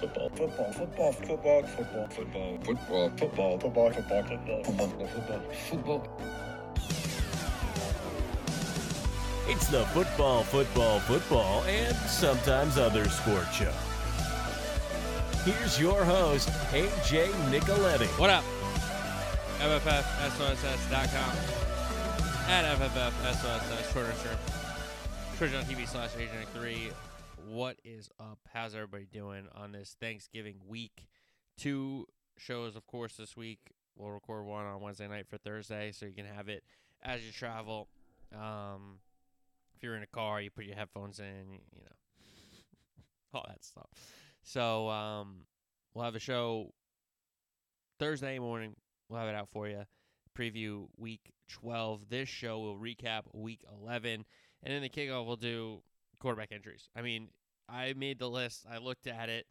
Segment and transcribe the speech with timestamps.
[0.00, 6.20] football, football, football, football, football, football, football, football, football, football, football, football, football, football.
[9.46, 13.72] It's the football, football, football, and sometimes other sport show.
[15.44, 18.06] Here's your host, AJ Nicoletti.
[18.18, 18.44] What up?
[19.58, 21.36] FFFSOSS.com
[22.48, 24.38] at FFFSOSS, Twitter, sure.
[25.36, 26.92] Twitch.tv slash AJ3.
[27.50, 28.38] What is up?
[28.54, 31.08] How's everybody doing on this Thanksgiving week?
[31.58, 32.06] Two
[32.38, 33.58] shows, of course, this week.
[33.96, 36.62] We'll record one on Wednesday night for Thursday, so you can have it
[37.02, 37.88] as you travel.
[38.32, 39.00] Um,
[39.74, 43.88] if you're in a car, you put your headphones in, you know, all that stuff.
[44.44, 45.38] So um,
[45.92, 46.72] we'll have a show
[47.98, 48.76] Thursday morning.
[49.08, 49.86] We'll have it out for you.
[50.38, 52.10] Preview week 12.
[52.10, 54.24] This show will recap week 11.
[54.62, 55.82] And in the kickoff, we'll do
[56.20, 56.88] quarterback injuries.
[56.94, 57.30] I mean,
[57.70, 58.66] I made the list.
[58.70, 59.46] I looked at it.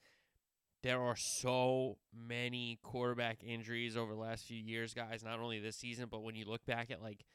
[0.82, 5.24] There are so many quarterback injuries over the last few years, guys.
[5.24, 7.26] Not only this season, but when you look back at like,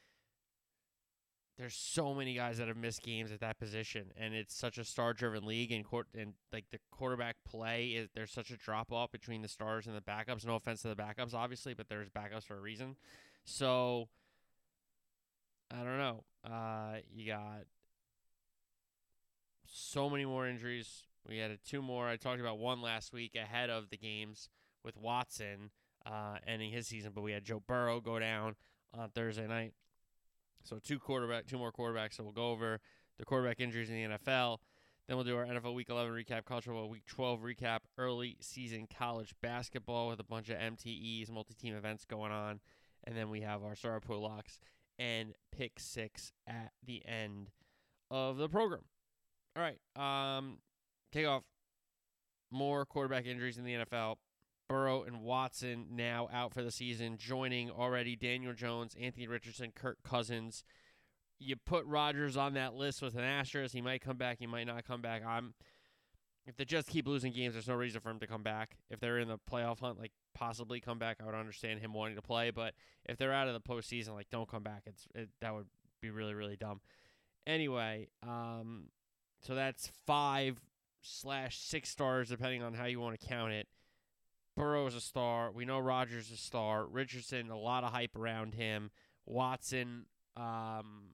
[1.57, 4.83] there's so many guys that have missed games at that position, and it's such a
[4.83, 9.11] star-driven league, and court and like the quarterback play is there's such a drop off
[9.11, 10.45] between the stars and the backups.
[10.45, 12.97] No offense to the backups, obviously, but there's backups for a reason.
[13.45, 14.09] So
[15.71, 16.23] I don't know.
[16.43, 17.63] Uh, you got
[19.95, 21.03] so many more injuries.
[21.25, 22.05] We had two more.
[22.05, 24.49] I talked about one last week ahead of the games
[24.83, 25.71] with Watson
[26.05, 28.57] uh, ending his season, but we had Joe Burrow go down
[28.93, 29.73] on Thursday night.
[30.65, 32.15] So two quarterback, two more quarterbacks.
[32.15, 32.81] So we'll go over
[33.17, 34.57] the quarterback injuries in the NFL.
[35.07, 38.89] Then we'll do our NFL Week 11 recap, college football Week 12 recap, early season
[38.93, 42.59] college basketball with a bunch of MTEs, multi-team events going on,
[43.05, 44.59] and then we have our star pool locks
[44.99, 47.51] and pick six at the end
[48.11, 48.81] of the program.
[49.55, 50.57] All right, um,
[51.11, 51.43] take off.
[52.51, 54.15] More quarterback injuries in the NFL.
[54.67, 59.97] Burrow and Watson now out for the season, joining already Daniel Jones, Anthony Richardson, Kirk
[60.03, 60.63] Cousins.
[61.39, 63.73] You put Rodgers on that list with an asterisk.
[63.73, 64.39] He might come back.
[64.39, 65.23] He might not come back.
[65.25, 65.53] I'm.
[66.47, 68.77] If they just keep losing games, there's no reason for him to come back.
[68.91, 72.15] If they're in the playoff hunt, like possibly come back, I would understand him wanting
[72.17, 72.51] to play.
[72.51, 74.83] But if they're out of the postseason, like don't come back.
[74.85, 75.65] It's it, that would
[76.01, 76.81] be really really dumb.
[77.47, 78.89] Anyway, um,
[79.45, 80.59] so that's five
[81.01, 83.67] slash six stars depending on how you want to count it.
[84.57, 85.51] Burrow is a star.
[85.51, 86.85] We know Rodgers is a star.
[86.85, 88.89] Richardson, a lot of hype around him.
[89.25, 90.05] Watson,
[90.35, 91.11] um,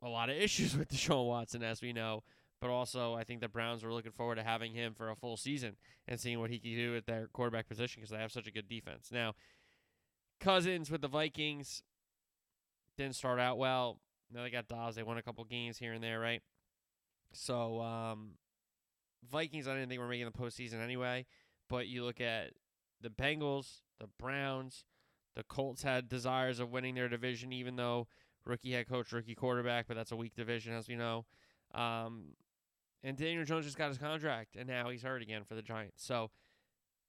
[0.00, 2.22] a lot of issues with Deshaun Watson, as we know.
[2.60, 5.36] But also, I think the Browns were looking forward to having him for a full
[5.36, 5.76] season
[6.08, 8.52] and seeing what he can do at their quarterback position because they have such a
[8.52, 9.10] good defense.
[9.12, 9.34] Now,
[10.40, 11.82] Cousins with the Vikings
[12.96, 14.00] didn't start out well.
[14.32, 14.96] Now they got Dobbs.
[14.96, 16.40] They won a couple games here and there, right?
[17.34, 18.32] So, um,
[19.30, 21.26] Vikings, I didn't think we were making the postseason anyway.
[21.68, 22.52] But you look at
[23.00, 24.84] the Bengals, the Browns,
[25.34, 28.06] the Colts had desires of winning their division, even though
[28.44, 31.24] rookie head coach, rookie quarterback, but that's a weak division, as we know.
[31.74, 32.34] Um,
[33.02, 36.04] and Daniel Jones just got his contract, and now he's hurt again for the Giants.
[36.04, 36.30] So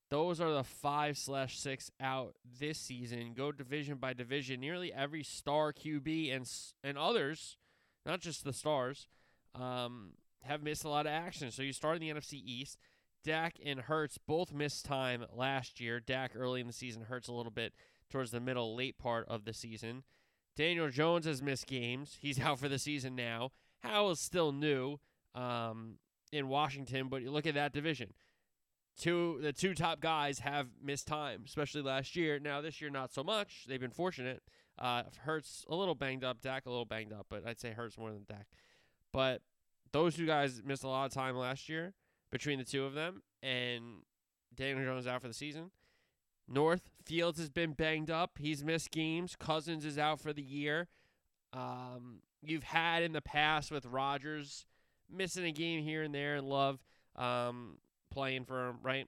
[0.10, 3.34] those are the five slash six out this season.
[3.36, 4.60] Go division by division.
[4.60, 6.50] Nearly every star QB and
[6.84, 7.58] and others,
[8.06, 9.08] not just the stars,
[9.56, 10.12] um,
[10.44, 11.52] have missed a lot of action.
[11.52, 12.78] So you start in the NFC East.
[13.24, 16.00] Dak and Hurts both missed time last year.
[16.00, 17.74] Dak early in the season, Hurts a little bit
[18.12, 20.04] towards the middle, late part of the season.
[20.56, 22.18] Daniel Jones has missed games.
[22.22, 23.52] He's out for the season now.
[23.82, 25.00] Howell is still new
[25.34, 25.98] um,
[26.32, 28.14] in Washington, but you look at that division.
[28.98, 32.40] Two the two top guys have missed time, especially last year.
[32.40, 33.66] Now this year not so much.
[33.68, 34.42] They've been fortunate.
[34.80, 37.98] Uh, Hurts a little banged up, Dak a little banged up, but I'd say Hurts
[37.98, 38.48] more than Dak.
[39.16, 39.42] But
[39.94, 41.94] those two guys missed a lot of time last year
[42.34, 44.02] between the two of them, and
[44.54, 45.72] Daniel Jones out for the season.
[46.50, 48.32] North Fields has been banged up.
[48.38, 49.38] He's missed games.
[49.40, 50.90] Cousins is out for the year.
[51.54, 54.66] Um, you've had in the past with Rodgers
[55.10, 56.84] missing a game here and there, and Love
[57.16, 57.78] um,
[58.12, 58.80] playing for him.
[58.84, 59.08] Right?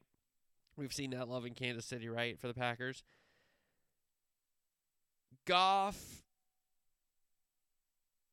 [0.77, 3.03] We've seen that Love in Kansas City, right, for the Packers.
[5.44, 6.24] Goff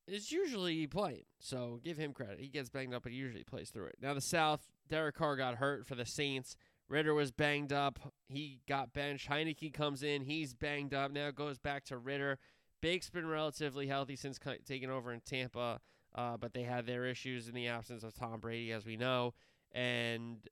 [0.06, 2.40] is usually playing, so give him credit.
[2.40, 3.96] He gets banged up, but he usually plays through it.
[4.00, 6.56] Now the South, Derek Carr got hurt for the Saints.
[6.88, 7.98] Ridder was banged up.
[8.28, 9.30] He got benched.
[9.30, 10.22] Heinicke comes in.
[10.22, 11.10] He's banged up.
[11.10, 12.38] Now goes back to Ridder.
[12.82, 15.80] Bake's been relatively healthy since taking over in Tampa,
[16.14, 19.32] uh, but they had their issues in the absence of Tom Brady, as we know.
[19.72, 20.46] And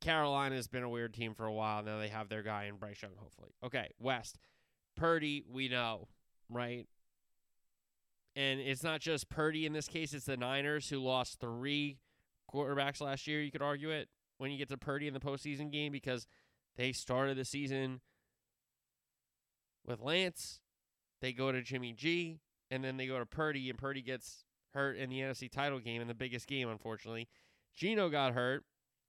[0.00, 1.84] Carolina's been a weird team for a while.
[1.84, 3.50] Now they have their guy in Bryce Young, hopefully.
[3.62, 4.38] Okay, West.
[4.96, 6.08] Purdy, we know,
[6.50, 6.88] right?
[8.34, 11.98] And it's not just Purdy in this case, it's the Niners who lost three
[12.52, 14.08] quarterbacks last year, you could argue it.
[14.38, 16.26] when you get to Purdy in the postseason game because
[16.76, 18.00] they started the season
[19.86, 20.60] with Lance.
[21.20, 22.40] They go to Jimmy G,
[22.70, 24.44] and then they go to Purdy, and Purdy gets
[24.74, 27.28] hurt in the NFC title game, in the biggest game, unfortunately.
[27.76, 28.64] Geno got hurt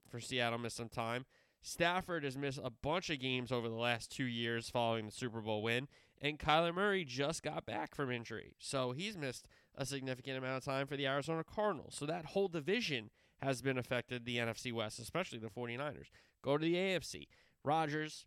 [0.08, 1.26] for Seattle, missed some time.
[1.64, 5.42] Stafford has missed a bunch of games over the last two years following the Super
[5.42, 5.88] Bowl win,
[6.24, 8.56] and Kyler Murray just got back from injury.
[8.58, 11.96] So he's missed a significant amount of time for the Arizona Cardinals.
[11.96, 13.10] So that whole division
[13.42, 16.08] has been affected, the NFC West, especially the 49ers.
[16.42, 17.28] Go to the AFC.
[17.66, 18.26] Rodgers,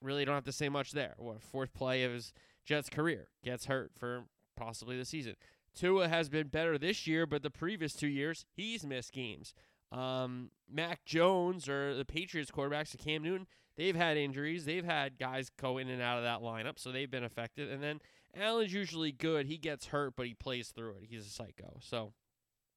[0.00, 1.14] really don't have to say much there.
[1.16, 2.32] What, fourth play of his
[2.64, 4.24] Jets career, gets hurt for
[4.56, 5.36] possibly the season.
[5.76, 9.54] Tua has been better this year, but the previous two years, he's missed games.
[9.92, 13.46] Um, Mac Jones or the Patriots quarterbacks, Cam Newton,
[13.76, 14.64] they've had injuries.
[14.64, 17.70] They've had guys go in and out of that lineup, so they've been affected.
[17.70, 18.00] And then
[18.36, 19.46] Allen's usually good.
[19.46, 21.06] He gets hurt, but he plays through it.
[21.08, 21.78] He's a psycho.
[21.80, 22.12] So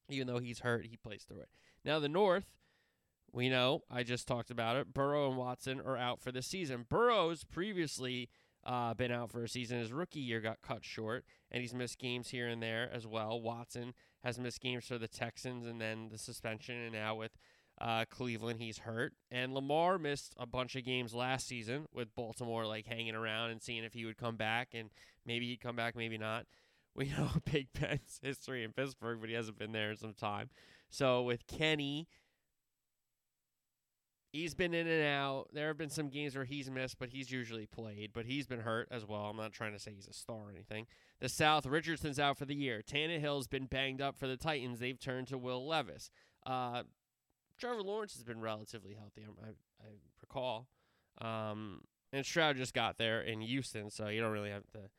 [0.08, 1.48] even though he's hurt, he plays through it.
[1.84, 2.46] Now, the North,
[3.32, 4.92] we know, I just talked about it.
[4.92, 6.86] Burrow and Watson are out for the season.
[6.88, 8.28] Burrow's previously
[8.64, 9.78] uh, been out for a season.
[9.78, 13.40] His rookie year got cut short, and he's missed games here and there as well.
[13.40, 13.94] Watson
[14.24, 17.32] has missed games for the Texans and then the suspension, and now with
[17.80, 19.12] uh, Cleveland, he's hurt.
[19.30, 23.62] And Lamar missed a bunch of games last season with Baltimore like hanging around and
[23.62, 24.90] seeing if he would come back, and
[25.24, 26.46] maybe he'd come back, maybe not.
[26.96, 30.48] We know Big Ben's history in Pittsburgh, but he hasn't been there in some time.
[30.88, 32.08] So with Kenny,
[34.32, 35.48] he's been in and out.
[35.52, 38.12] There have been some games where he's missed, but he's usually played.
[38.14, 39.26] But he's been hurt as well.
[39.26, 40.86] I'm not trying to say he's a star or anything.
[41.20, 42.82] The South, Richardson's out for the year.
[42.82, 44.78] Tannehill's been banged up for the Titans.
[44.78, 46.10] They've turned to Will Levis.
[46.44, 46.84] Uh,
[47.58, 49.48] Trevor Lawrence has been relatively healthy, I,
[49.82, 49.88] I
[50.20, 50.68] recall.
[51.20, 51.82] Um,
[52.12, 54.90] and Stroud just got there in Houston, so you don't really have to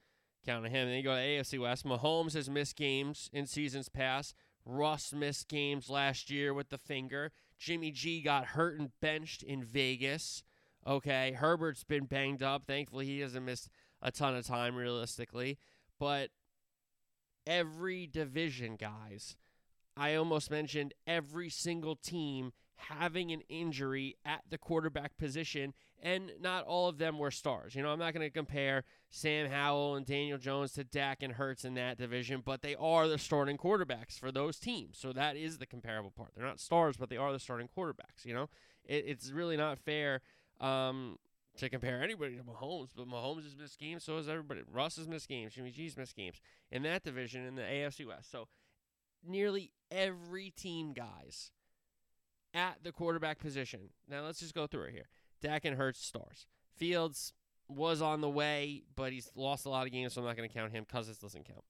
[0.45, 0.81] count on him.
[0.81, 1.85] And then you go to AFC West.
[1.85, 4.35] Mahomes has missed games in seasons past.
[4.65, 7.31] Russ missed games last year with the finger.
[7.57, 10.43] Jimmy G got hurt and benched in Vegas.
[10.85, 12.63] Okay, Herbert's been banged up.
[12.65, 13.69] Thankfully, he hasn't missed
[14.01, 15.57] a ton of time realistically.
[15.99, 16.29] But
[17.45, 19.35] every division, guys,
[19.97, 26.63] I almost mentioned every single team having an injury at the quarterback position, and not
[26.65, 27.73] all of them were stars.
[27.75, 31.33] You know, I'm not going to compare Sam Howell and Daniel Jones to Dak and
[31.33, 34.99] Hurts in that division, but they are the starting quarterbacks for those teams.
[34.99, 36.31] So that is the comparable part.
[36.35, 38.25] They're not stars, but they are the starting quarterbacks.
[38.25, 38.49] You know,
[38.85, 40.21] it, it's really not fair
[40.61, 41.17] um,
[41.57, 44.61] to compare anybody to Mahomes, but Mahomes has missed games, so has everybody.
[44.71, 46.39] Russ has missed games, Jimmy G's missed games
[46.71, 48.31] in that division in the AFC West.
[48.31, 48.47] So
[49.27, 51.51] nearly every team, guys,
[52.53, 53.89] at the quarterback position.
[54.09, 55.09] Now let's just go through it here.
[55.41, 56.47] Dak and Hurts stars.
[56.77, 57.33] Fields
[57.67, 60.49] was on the way, but he's lost a lot of games, so I'm not going
[60.49, 60.85] to count him.
[60.85, 61.63] Cousins doesn't count.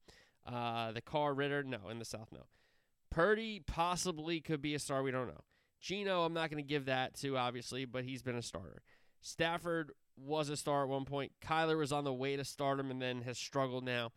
[0.45, 1.89] Uh, the Carr Ridder, no.
[1.89, 2.45] In the South, no.
[3.09, 5.03] Purdy possibly could be a star.
[5.03, 5.41] We don't know.
[5.81, 8.81] Geno, I'm not going to give that to, obviously, but he's been a starter.
[9.21, 11.31] Stafford was a star at one point.
[11.45, 14.11] Kyler was on the way to stardom and then has struggled now.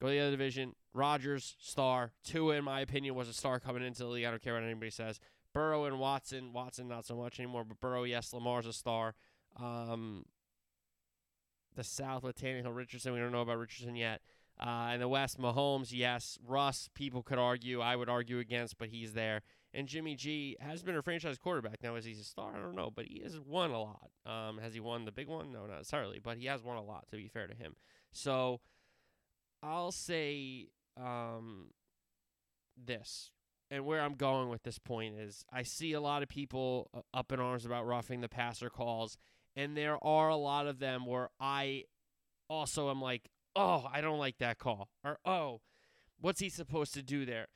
[0.00, 0.74] Go to the other division.
[0.98, 2.12] Rodgers, star.
[2.24, 4.24] Tua, in my opinion, was a star coming into the league.
[4.24, 5.20] I don't care what anybody says.
[5.54, 6.52] Burrow and Watson.
[6.52, 8.32] Watson, not so much anymore, but Burrow, yes.
[8.32, 9.14] Lamar's a star.
[9.56, 10.24] Um,
[11.74, 13.12] the South with Tannehill Richardson.
[13.12, 14.20] We don't know about Richardson yet.
[14.60, 16.38] Uh, in the West, Mahomes, yes.
[16.44, 17.80] Russ, people could argue.
[17.80, 19.42] I would argue against, but he's there.
[19.72, 21.82] And Jimmy G has been a franchise quarterback.
[21.82, 22.56] Now, is he a star?
[22.56, 24.10] I don't know, but he has won a lot.
[24.26, 25.52] Um, has he won the big one?
[25.52, 27.76] No, not necessarily, but he has won a lot, to be fair to him.
[28.10, 28.60] So
[29.62, 30.68] I'll say
[31.02, 31.68] um,
[32.76, 33.32] this.
[33.70, 37.00] And where I'm going with this point is I see a lot of people uh,
[37.12, 39.18] up in arms about roughing the passer calls,
[39.54, 41.84] and there are a lot of them where I
[42.48, 44.88] also am like, oh, I don't like that call.
[45.04, 45.60] Or, oh,
[46.20, 47.48] what's he supposed to do there?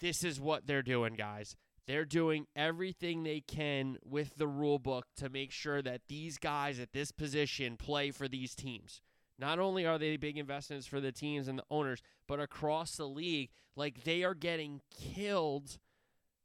[0.00, 1.56] This is what they're doing, guys.
[1.86, 6.80] They're doing everything they can with the rule book to make sure that these guys
[6.80, 9.00] at this position play for these teams.
[9.38, 13.06] Not only are they big investments for the teams and the owners, but across the
[13.06, 15.78] league, like they are getting killed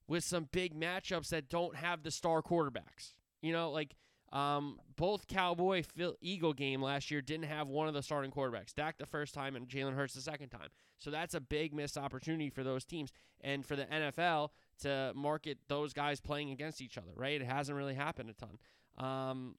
[0.07, 3.13] with some big matchups that don't have the star quarterbacks.
[3.41, 3.95] You know, like
[4.31, 5.83] um, both Cowboy
[6.21, 8.73] Eagle game last year didn't have one of the starting quarterbacks.
[8.73, 10.69] Dak the first time and Jalen Hurts the second time.
[10.99, 14.49] So that's a big missed opportunity for those teams and for the NFL
[14.81, 17.11] to market those guys playing against each other.
[17.15, 17.41] Right?
[17.41, 18.57] It hasn't really happened a ton.
[18.97, 19.55] Um,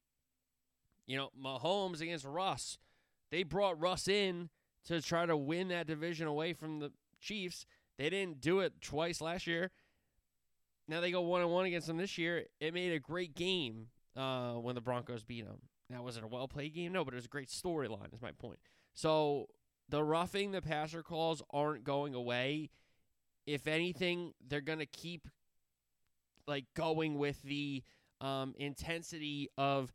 [1.07, 2.79] you know, Mahomes against Russ
[3.33, 4.51] they brought Russ in
[4.87, 7.67] to try to win that division away from the Chiefs.
[7.99, 9.71] They didn't do it twice last year.
[10.87, 12.45] Now they go one on one against them this year.
[12.61, 13.87] It made a great game
[14.17, 15.63] uh, when the Broncos beat them.
[15.89, 16.93] Now was it a well played game?
[16.93, 18.13] No, but it was a great storyline.
[18.13, 18.59] Is my point.
[18.93, 19.47] So
[19.89, 22.71] the roughing the passer calls aren't going away.
[23.47, 25.29] If anything, they're gonna keep
[26.47, 27.83] like going with the
[28.21, 29.93] um, intensity of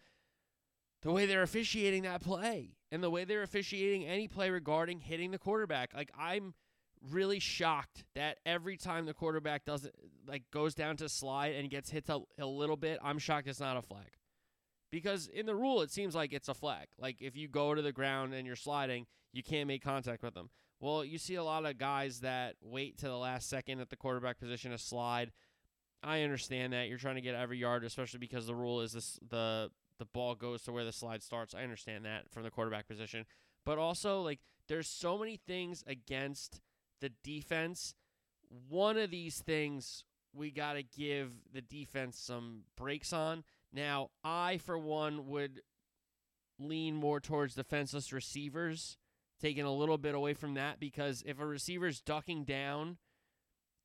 [1.04, 5.32] the way they're officiating that play and the way they're officiating any play regarding hitting
[5.32, 5.94] the quarterback.
[5.94, 6.54] Like I'm
[7.12, 9.94] really shocked that every time the quarterback doesn't
[10.28, 13.60] like goes down to slide and gets hit a, a little bit, I'm shocked it's
[13.60, 14.18] not a flag.
[14.92, 16.88] Because in the rule it seems like it's a flag.
[16.98, 20.34] Like if you go to the ground and you're sliding, you can't make contact with
[20.34, 20.50] them.
[20.80, 23.96] Well, you see a lot of guys that wait to the last second at the
[23.96, 25.32] quarterback position to slide.
[26.04, 29.20] I understand that you're trying to get every yard, especially because the rule is this
[29.28, 31.54] the the ball goes to where the slide starts.
[31.54, 33.26] I understand that from the quarterback position,
[33.66, 36.62] but also like there's so many things against
[37.02, 37.94] the defense.
[38.70, 43.44] One of these things we got to give the defense some breaks on.
[43.74, 45.62] Now, I for one would
[46.60, 48.98] lean more towards defenseless receivers
[49.40, 52.98] taking a little bit away from that because if a receiver's ducking down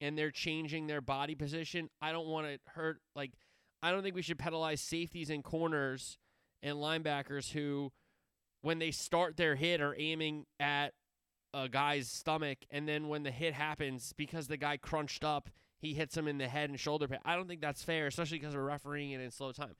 [0.01, 3.01] and they're changing their body position, I don't want to hurt.
[3.15, 3.33] Like,
[3.83, 6.19] I don't think we should penalize safeties and corners
[6.63, 7.93] and linebackers who,
[8.61, 10.95] when they start their hit, are aiming at
[11.53, 15.95] a guy's stomach, and then when the hit happens, because the guy crunched up, he
[15.95, 17.19] hits him in the head and shoulder pad.
[17.25, 19.75] I don't think that's fair, especially because we're refereeing it in slow time.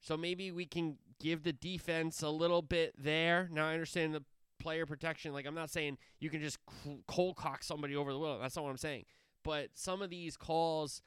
[0.00, 3.48] So maybe we can give the defense a little bit there.
[3.52, 4.24] Now I understand the
[4.58, 5.32] player protection.
[5.32, 6.58] Like I'm not saying you can just
[7.06, 8.38] cold cock somebody over the wheel.
[8.40, 9.04] That's not what I'm saying.
[9.44, 11.02] But some of these calls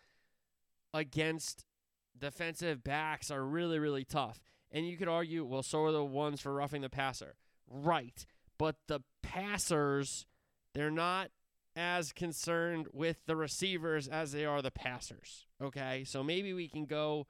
[0.96, 1.66] against
[2.18, 4.40] defensive backs are really really tough.
[4.72, 7.36] And you could argue, well, so are the ones for roughing the passer.
[7.70, 8.26] Right.
[8.58, 10.26] But the passers,
[10.74, 11.30] they're not
[11.76, 15.46] as concerned with the receivers as they are the passers.
[15.62, 16.04] Okay?
[16.06, 17.28] So maybe we can go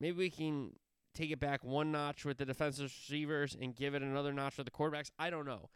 [0.00, 0.72] maybe we can
[1.14, 4.66] take it back one notch with the defensive receivers and give it another notch with
[4.66, 5.10] the quarterbacks?
[5.18, 5.70] I don't know.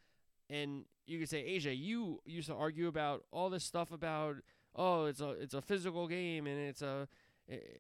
[0.50, 4.36] And you could say, AJ, you used to argue about all this stuff about,
[4.74, 7.08] oh, it's a it's a physical game and it's a,
[7.48, 7.78] it, eh,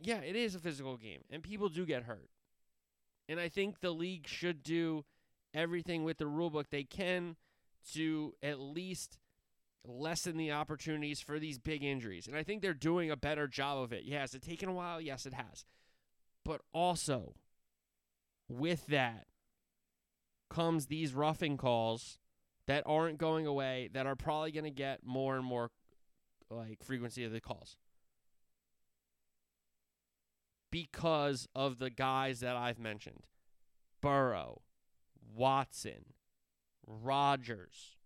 [0.00, 2.30] yeah, it is a physical game and people do get hurt.
[3.28, 5.04] And I think the league should do
[5.54, 7.36] everything with the rulebook they can
[7.92, 9.18] to at least
[9.84, 12.26] lessen the opportunities for these big injuries.
[12.26, 14.04] And I think they're doing a better job of it.
[14.04, 15.00] Yeah, has it taken a while?
[15.00, 15.64] Yes, it has.
[16.44, 17.34] But also,
[18.48, 19.26] with that
[20.50, 22.18] comes these roughing calls
[22.66, 25.70] that aren't going away, that are probably going to get more and more
[26.50, 27.76] like frequency of the calls.
[30.70, 33.24] Because of the guys that I've mentioned
[34.00, 34.62] Burrow,
[35.34, 36.14] Watson,
[36.86, 37.96] Rodgers.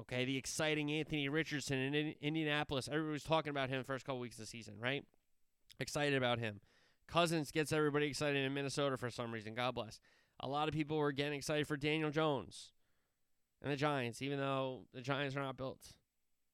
[0.00, 2.88] Okay, the exciting Anthony Richardson in Indianapolis.
[2.88, 5.04] Everybody was talking about him the first couple weeks of the season, right?
[5.78, 6.60] Excited about him.
[7.06, 9.54] Cousins gets everybody excited in Minnesota for some reason.
[9.54, 10.00] God bless.
[10.38, 12.72] A lot of people were getting excited for Daniel Jones
[13.60, 15.80] and the Giants, even though the Giants are not built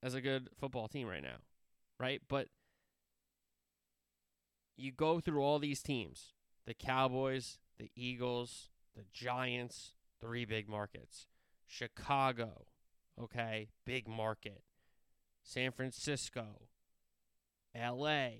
[0.02, 1.38] as a good football team right now,
[1.98, 2.20] right?
[2.28, 2.48] But
[4.76, 6.32] you go through all these teams
[6.66, 11.26] the Cowboys, the Eagles, the Giants, three big markets.
[11.66, 12.66] Chicago,
[13.20, 14.62] okay, big market.
[15.42, 16.62] San Francisco,
[17.74, 18.30] LA,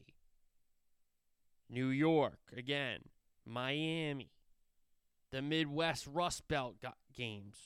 [1.70, 3.00] New York, again,
[3.44, 4.32] Miami,
[5.30, 6.76] the Midwest Rust Belt
[7.14, 7.56] games,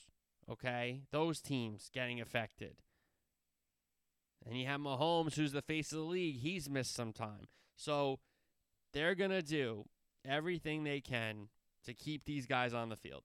[0.50, 1.02] okay?
[1.10, 2.76] Those teams getting affected.
[4.46, 6.40] And you have Mahomes, who's the face of the league.
[6.40, 7.48] He's missed some time.
[7.76, 8.18] So
[8.92, 9.84] they're going to do
[10.26, 11.48] everything they can
[11.84, 13.22] to keep these guys on the field.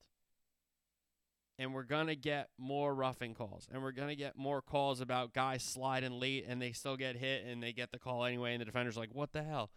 [1.57, 3.67] And we're going to get more roughing calls.
[3.72, 7.15] And we're going to get more calls about guys sliding late and they still get
[7.15, 8.53] hit and they get the call anyway.
[8.53, 9.72] And the defender's like, what the hell?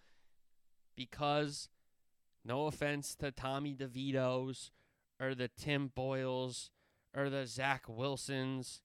[0.99, 1.69] because
[2.45, 4.73] no offense to Tommy DeVito's
[5.21, 6.71] or the Tim Boyles
[7.17, 8.83] or the Zach Wilsons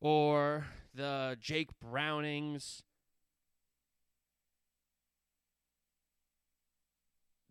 [0.00, 2.82] or the Jake Brownings.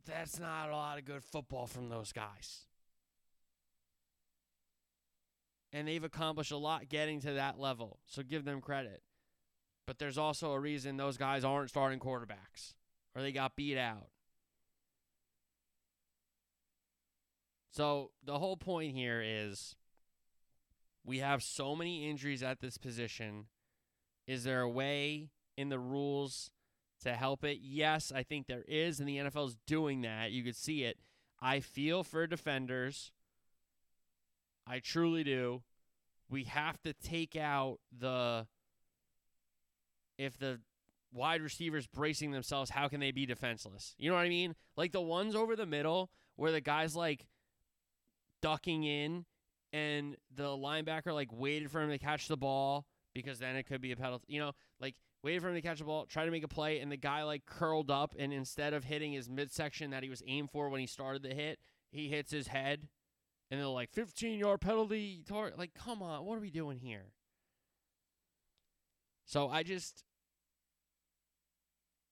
[0.06, 2.66] That's not a lot of good football from those guys.
[5.72, 8.00] And they've accomplished a lot getting to that level.
[8.06, 9.02] So give them credit.
[9.88, 12.74] But there's also a reason those guys aren't starting quarterbacks
[13.16, 14.08] or they got beat out.
[17.72, 19.76] So the whole point here is
[21.06, 23.48] we have so many injuries at this position.
[24.28, 26.52] Is there a way in the rules
[27.02, 27.60] to help it?
[27.62, 30.32] Yes, I think there is, and the NFL is doing that.
[30.32, 30.98] You could see it.
[31.42, 33.12] I feel for defenders.
[34.66, 35.64] I truly do.
[36.30, 38.48] We have to take out the
[40.18, 40.62] if the
[41.12, 43.94] wide receivers bracing themselves, how can they be defenseless?
[43.98, 44.56] You know what I mean?
[44.78, 47.28] Like the ones over the middle where the guy's like
[48.42, 49.26] ducking in
[49.74, 53.82] and the linebacker like waited for him to catch the ball because then it could
[53.82, 54.26] be a penalty.
[54.30, 56.80] You know, like waited for him to catch the ball, try to make a play,
[56.80, 60.22] and the guy like curled up, and instead of hitting his midsection that he was
[60.28, 61.60] aimed for when he started the hit,
[61.92, 62.88] he hits his head,
[63.50, 65.24] and they're like 15 yard penalty.
[65.28, 65.54] Tar-.
[65.58, 67.12] Like, come on, what are we doing here?
[69.26, 70.04] So I just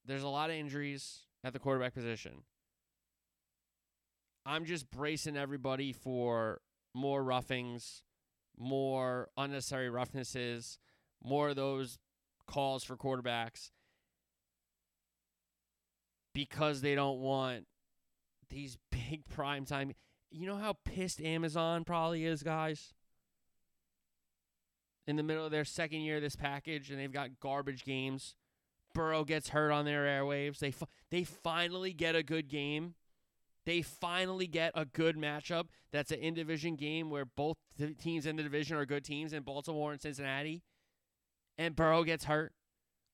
[0.06, 2.44] there's a lot of injuries at the quarterback position.
[4.46, 6.62] I'm just bracing everybody for
[6.94, 8.04] more roughings,
[8.58, 10.80] more unnecessary roughnesses,
[11.24, 11.98] more of those
[12.48, 13.72] calls for quarterbacks
[16.34, 17.66] because they don't want
[18.50, 19.94] these big prime time.
[20.30, 22.94] You know how pissed Amazon probably is, guys?
[25.08, 28.36] In the middle of their second year of this package and they've got garbage games.
[28.94, 30.60] Burrow gets hurt on their airwaves.
[30.60, 30.74] They
[31.10, 32.96] they finally get a good game.
[33.66, 35.66] They finally get a good matchup.
[35.92, 37.58] That's an in division game where both
[38.00, 40.64] teams in the division are good teams in Baltimore and Cincinnati.
[41.58, 42.54] And Burrow gets hurt.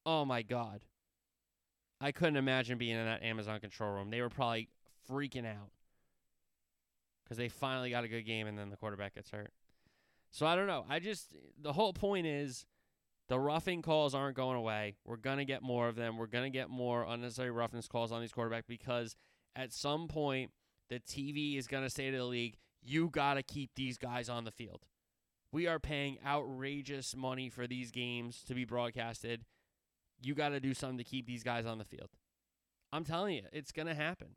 [0.06, 0.82] Oh my god.
[2.00, 4.10] I couldn't imagine being in that Amazon control room.
[4.10, 4.70] They were probably
[5.10, 5.72] freaking out
[7.24, 9.52] because they finally got a good game and then the quarterback gets hurt.
[10.32, 10.86] So I don't know.
[10.88, 12.66] I just the whole point is
[13.28, 14.96] the roughing calls aren't going away.
[15.06, 16.18] We're gonna get more of them.
[16.18, 19.16] We're gonna get more unnecessary roughness calls on these quarterbacks because
[19.56, 20.52] at some point
[20.90, 24.52] the TV is gonna say to the league, "You gotta keep these guys on the
[24.52, 24.86] field."
[25.52, 29.46] We are paying outrageous money for these games to be broadcasted.
[30.22, 32.10] You got to do something to keep these guys on the field.
[32.92, 34.36] I'm telling you, it's going to happen.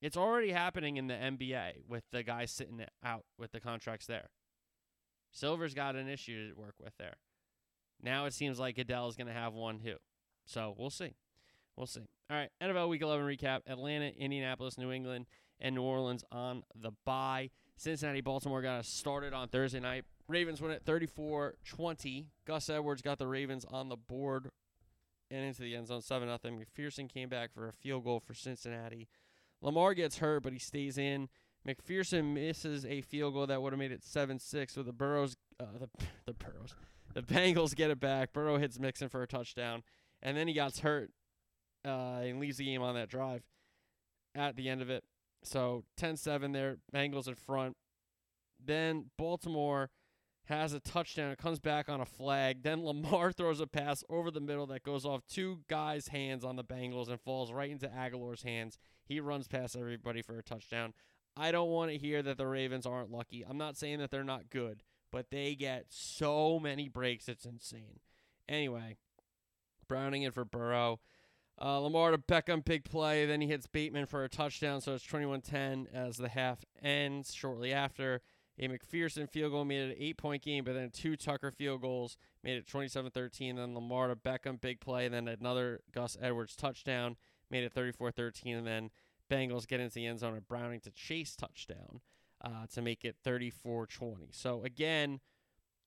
[0.00, 4.28] It's already happening in the NBA with the guys sitting out with the contracts there.
[5.32, 7.16] Silver's got an issue to work with there.
[8.00, 9.96] Now it seems like Goodell is going to have one too.
[10.46, 11.14] So we'll see.
[11.76, 12.06] We'll see.
[12.30, 15.26] All right, NFL Week 11 recap Atlanta, Indianapolis, New England,
[15.60, 17.50] and New Orleans on the bye.
[17.76, 20.04] Cincinnati, Baltimore got us started on Thursday night.
[20.28, 22.28] Ravens win it 34 20.
[22.46, 24.50] Gus Edwards got the Ravens on the board
[25.30, 26.38] and into the end zone 7 0.
[26.56, 29.08] McPherson came back for a field goal for Cincinnati.
[29.60, 31.28] Lamar gets hurt, but he stays in.
[31.66, 35.36] McPherson misses a field goal that would have made it 7 6 with the Burrows,
[35.58, 35.88] uh, the,
[36.26, 36.74] the Burrows.
[37.14, 38.32] The Bengals get it back.
[38.32, 39.82] Burrow hits Mixon for a touchdown.
[40.22, 41.10] And then he gets hurt
[41.84, 43.42] uh, and leaves the game on that drive
[44.34, 45.04] at the end of it.
[45.42, 47.76] So 10-7 there, Bengals in front.
[48.64, 49.90] Then Baltimore
[50.46, 51.30] has a touchdown.
[51.30, 52.62] It comes back on a flag.
[52.62, 56.56] Then Lamar throws a pass over the middle that goes off two guys' hands on
[56.56, 58.78] the Bengals and falls right into Agholor's hands.
[59.04, 60.94] He runs past everybody for a touchdown.
[61.36, 63.44] I don't want to hear that the Ravens aren't lucky.
[63.46, 67.28] I'm not saying that they're not good, but they get so many breaks.
[67.28, 68.00] It's insane.
[68.48, 68.96] Anyway,
[69.88, 71.00] Browning in for Burrow.
[71.60, 73.26] Uh, Lamar to Beckham, big play.
[73.26, 77.32] Then he hits Bateman for a touchdown, so it's 21 10 as the half ends
[77.32, 78.20] shortly after.
[78.58, 81.80] A McPherson field goal made it an eight point game, but then two Tucker field
[81.80, 83.56] goals made it 27 13.
[83.56, 85.08] Then Lamar to Beckham, big play.
[85.08, 87.16] Then another Gus Edwards touchdown
[87.50, 88.56] made it 34 13.
[88.56, 88.90] And then
[89.30, 90.36] Bengals get into the end zone.
[90.36, 92.00] A Browning to Chase touchdown
[92.44, 94.28] uh, to make it 34 20.
[94.30, 95.20] So again,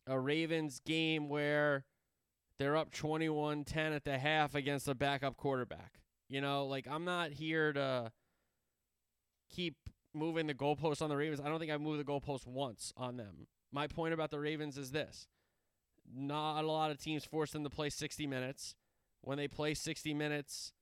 [0.06, 1.86] a Ravens game where
[2.60, 6.00] they're up 21 10 at the half against a backup quarterback.
[6.30, 8.12] You know, like I'm not here to
[9.50, 9.76] keep
[10.14, 11.40] moving the goalposts on the Ravens.
[11.40, 13.48] I don't think I've moved the goalposts once on them.
[13.72, 15.28] My point about the Ravens is this
[16.16, 18.76] not a lot of teams force them to play 60 minutes.
[19.22, 20.74] When they play 60 minutes,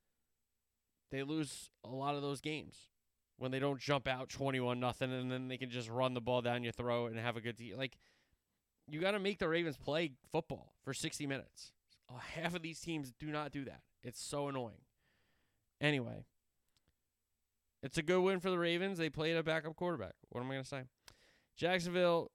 [1.11, 2.89] they lose a lot of those games.
[3.38, 6.41] When they don't jump out 21 nothing and then they can just run the ball
[6.41, 7.77] down your throat and have a good team.
[7.77, 7.97] Like
[8.89, 11.71] you got to make the Ravens play football for 60 minutes.
[12.10, 13.82] Uh, half of these teams do not do that.
[14.04, 14.82] It's so annoying.
[15.82, 16.26] Anyway,
[17.82, 18.98] it's a good win for the Ravens.
[18.98, 20.13] They played a backup quarterback.
[20.30, 20.84] What am I going to say?
[21.58, 22.32] Jacksonville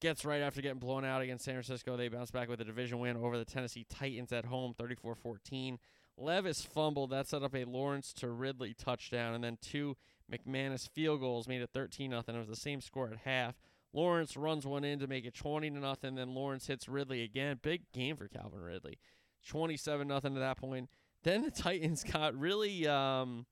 [0.00, 1.96] gets right after getting blown out against San Francisco.
[1.96, 5.78] They bounce back with a division win over the Tennessee Titans at home, 34 14.
[6.16, 7.10] Levis fumbled.
[7.10, 9.96] That set up a Lawrence to Ridley touchdown, and then two
[10.30, 12.22] McManus field goals made it 13 0.
[12.26, 13.56] It was the same score at half.
[13.92, 16.14] Lawrence runs one in to make it 20 to nothing.
[16.14, 17.58] Then Lawrence hits Ridley again.
[17.62, 18.98] Big game for Calvin Ridley.
[19.46, 20.88] 27 nothing at that point.
[21.24, 23.46] Then the Titans got really um,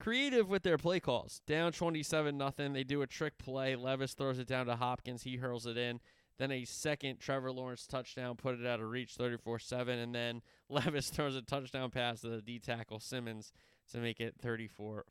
[0.00, 1.40] creative with their play calls.
[1.46, 2.72] Down 27 nothing.
[2.72, 3.74] They do a trick play.
[3.76, 5.22] Levis throws it down to Hopkins.
[5.22, 6.00] He hurls it in.
[6.38, 11.10] Then a second Trevor Lawrence touchdown put it out of reach 34-7 and then Levis
[11.10, 13.52] throws a touchdown pass to the D tackle Simmons
[13.90, 15.02] to make it 34-14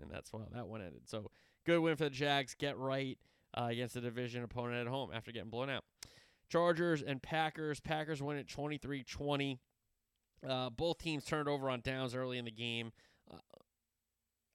[0.00, 1.02] and that's how that one ended.
[1.06, 1.32] So
[1.66, 2.54] good win for the Jags.
[2.54, 3.18] Get right
[3.56, 5.84] uh, against the division opponent at home after getting blown out.
[6.48, 7.80] Chargers and Packers.
[7.80, 9.60] Packers win at 23 20.
[10.48, 12.92] Uh, both teams turned over on downs early in the game.
[13.30, 13.38] Uh,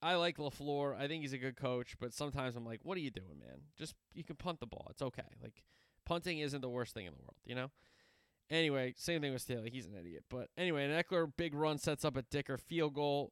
[0.01, 0.95] I like LaFleur.
[0.97, 3.61] I think he's a good coach, but sometimes I'm like, what are you doing, man?
[3.77, 4.87] Just, you can punt the ball.
[4.91, 5.23] It's okay.
[5.41, 5.63] Like,
[6.05, 7.69] punting isn't the worst thing in the world, you know.
[8.49, 9.69] Anyway, same thing with Staley.
[9.69, 10.23] He's an idiot.
[10.29, 13.31] But anyway, an Ekeler big run sets up a Dicker field goal.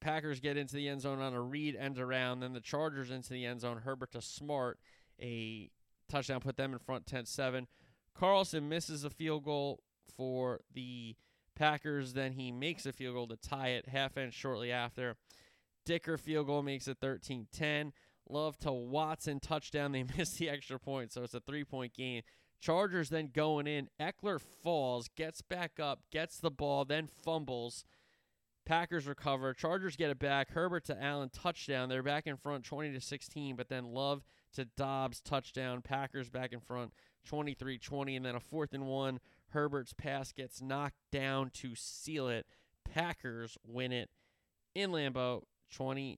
[0.00, 2.40] Packers get into the end zone on a read end around.
[2.40, 3.82] Then the Chargers into the end zone.
[3.84, 4.78] Herbert to Smart,
[5.20, 5.70] a
[6.08, 7.66] touchdown put them in front 10-7.
[8.14, 9.80] Carlson misses a field goal
[10.16, 11.14] for the
[11.54, 12.14] Packers.
[12.14, 15.16] Then he makes a field goal to tie it half end shortly after.
[15.84, 17.92] Dicker field goal makes it 13-10.
[18.28, 19.92] Love to Watson touchdown.
[19.92, 22.22] They miss the extra point, so it's a three point game.
[22.60, 23.88] Chargers then going in.
[24.00, 27.84] Ekeler falls, gets back up, gets the ball, then fumbles.
[28.66, 29.54] Packers recover.
[29.54, 30.50] Chargers get it back.
[30.50, 31.88] Herbert to Allen touchdown.
[31.88, 34.22] They're back in front 20 to 16, but then Love
[34.58, 35.82] to Dobbs touchdown.
[35.82, 36.92] Packers back in front
[37.30, 39.20] 23-20 and then a fourth and 1.
[39.50, 42.44] Herbert's pass gets knocked down to seal it.
[42.84, 44.10] Packers win it
[44.74, 45.42] in Lambeau
[45.74, 46.16] 23-20.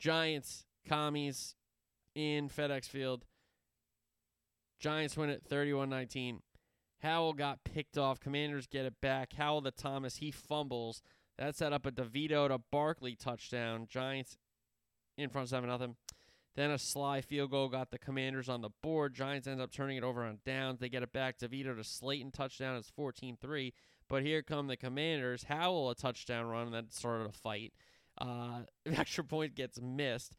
[0.00, 1.54] Giants commies
[2.14, 3.24] in FedEx Field.
[4.80, 6.40] Giants win it 31 19.
[7.00, 8.18] Howell got picked off.
[8.18, 9.34] Commanders get it back.
[9.34, 10.16] Howell to Thomas.
[10.16, 11.02] He fumbles.
[11.38, 13.86] That set up a DeVito to Barkley touchdown.
[13.88, 14.36] Giants
[15.16, 15.96] in front 7 nothing.
[16.54, 19.14] Then a Slye field goal got the Commanders on the board.
[19.14, 20.80] Giants end up turning it over on downs.
[20.80, 21.38] They get it back.
[21.38, 22.76] DeVito to Slayton touchdown.
[22.76, 23.72] It's 14 3.
[24.08, 25.44] But here come the Commanders.
[25.44, 26.66] Howell a touchdown run.
[26.66, 27.72] And that started a fight.
[28.18, 30.36] Uh, extra point gets missed.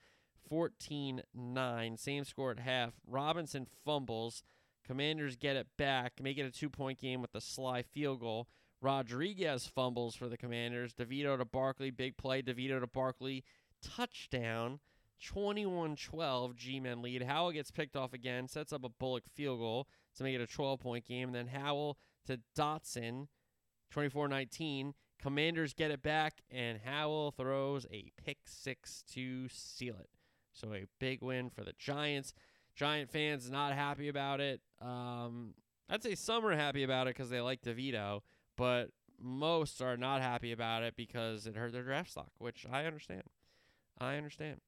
[0.50, 1.98] 14 9.
[1.98, 2.94] Same score at half.
[3.08, 4.44] Robinson fumbles.
[4.86, 8.48] Commanders get it back, make it a two point game with the Slye field goal.
[8.82, 10.94] Rodriguez fumbles for the Commanders.
[10.94, 12.42] DeVito to Barkley, big play.
[12.42, 13.46] DeVito to Barkley,
[13.84, 14.80] touchdown.
[15.24, 17.24] 21 12, G Men lead.
[17.24, 20.48] Howell gets picked off again, sets up a Bullock field goal to make it a
[20.48, 21.30] 12 point game.
[21.30, 23.28] And then Howell to Dotson,
[23.92, 24.94] 24 19.
[25.22, 30.10] Commanders get it back, and Howell throws a pick six to seal it.
[30.52, 32.34] So a big win for the Giants.
[32.76, 34.60] Giant fans not happy about it.
[34.82, 35.54] Um,
[35.90, 38.22] I'd say some are happy about it because they like DeVito,
[38.58, 38.90] but
[39.22, 43.24] most are not happy about it because it hurt their draft stock, which I understand.
[44.00, 44.62] I understand.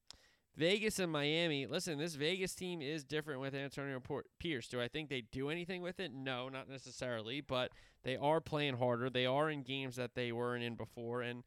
[0.56, 1.66] Vegas and Miami.
[1.66, 4.00] Listen, this Vegas team is different with Antonio
[4.38, 4.68] Pierce.
[4.68, 6.12] Do I think they do anything with it?
[6.14, 7.72] No, not necessarily, but
[8.04, 9.10] they are playing harder.
[9.10, 11.42] They are in games that they weren't in before, and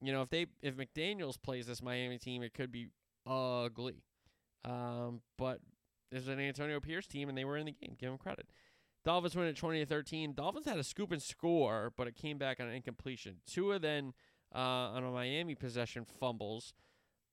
[0.00, 2.88] you know if they if McDaniel's plays this Miami team, it could be
[3.26, 4.04] ugly.
[4.64, 5.58] Um, but
[6.12, 7.96] there's an Antonio Pierce team, and they were in the game.
[7.98, 8.46] Give them credit.
[9.04, 10.32] Dolphins win at 20 to 13.
[10.32, 13.40] Dolphins had a scoop and score, but it came back on an incompletion.
[13.46, 14.14] Tua then
[14.54, 16.72] uh, on a Miami possession fumbles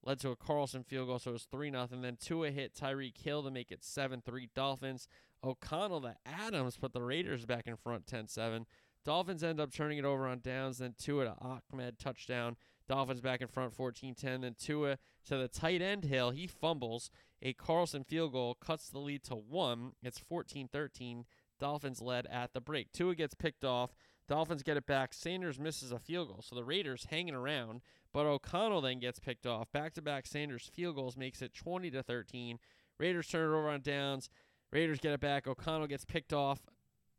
[0.03, 1.87] led to a Carlson field goal, so it was 3 0.
[1.91, 5.07] Then Tua hit Tyreek Hill to make it 7 3 Dolphins.
[5.43, 8.65] O'Connell to Adams put the Raiders back in front 10 7.
[9.03, 10.77] Dolphins end up turning it over on downs.
[10.77, 12.55] Then Tua to Ahmed touchdown.
[12.87, 14.41] Dolphins back in front 14 10.
[14.41, 16.31] Then Tua to the tight end Hill.
[16.31, 17.09] He fumbles.
[17.41, 19.93] A Carlson field goal cuts the lead to one.
[20.03, 21.25] It's 14 13.
[21.59, 22.91] Dolphins led at the break.
[22.91, 23.95] Tua gets picked off.
[24.27, 25.13] Dolphins get it back.
[25.13, 26.41] Sanders misses a field goal.
[26.41, 27.81] So the Raiders hanging around.
[28.13, 29.71] But O'Connell then gets picked off.
[29.71, 32.59] Back to back Sanders field goals makes it 20 to 13.
[32.99, 34.29] Raiders turn it over on downs.
[34.71, 35.47] Raiders get it back.
[35.47, 36.61] O'Connell gets picked off.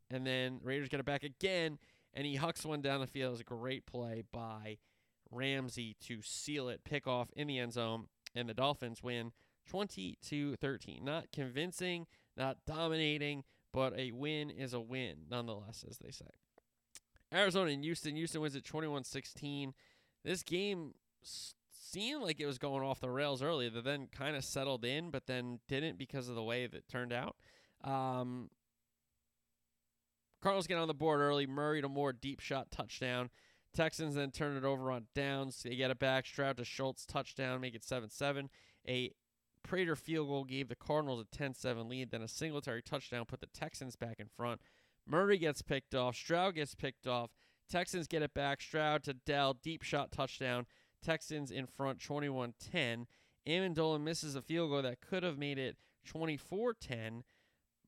[0.09, 1.79] And then Raiders get it back again.
[2.13, 3.29] And he hucks one down the field.
[3.29, 4.77] It was a great play by
[5.31, 8.07] Ramsey to seal it, pick off in the end zone.
[8.35, 9.31] And the Dolphins win
[9.67, 11.03] 20 to 13.
[11.03, 12.05] Not convincing,
[12.37, 16.29] not dominating, but a win is a win nonetheless, as they say.
[17.33, 18.15] Arizona and Houston.
[18.15, 19.73] Houston wins at 21 16.
[20.23, 20.93] This game
[21.71, 25.11] seemed like it was going off the rails early, that then kind of settled in,
[25.11, 27.35] but then didn't because of the way that turned out.
[27.83, 28.49] Um,
[30.41, 31.47] Cardinals get on the board early.
[31.47, 33.29] Murray to Moore, deep shot touchdown.
[33.73, 35.63] Texans then turn it over on downs.
[35.63, 36.25] They get it back.
[36.25, 38.49] Stroud to Schultz touchdown, make it 7 7.
[38.87, 39.11] A
[39.63, 42.11] Prater field goal gave the Cardinals a 10 7 lead.
[42.11, 44.61] Then a Singletary touchdown put the Texans back in front.
[45.07, 46.15] Murray gets picked off.
[46.15, 47.31] Stroud gets picked off.
[47.73, 48.61] Texans get it back.
[48.61, 49.55] Stroud to Dell.
[49.55, 50.67] Deep shot touchdown.
[51.03, 53.07] Texans in front 21 10.
[53.47, 57.23] Ammendola misses a field goal that could have made it 24 10.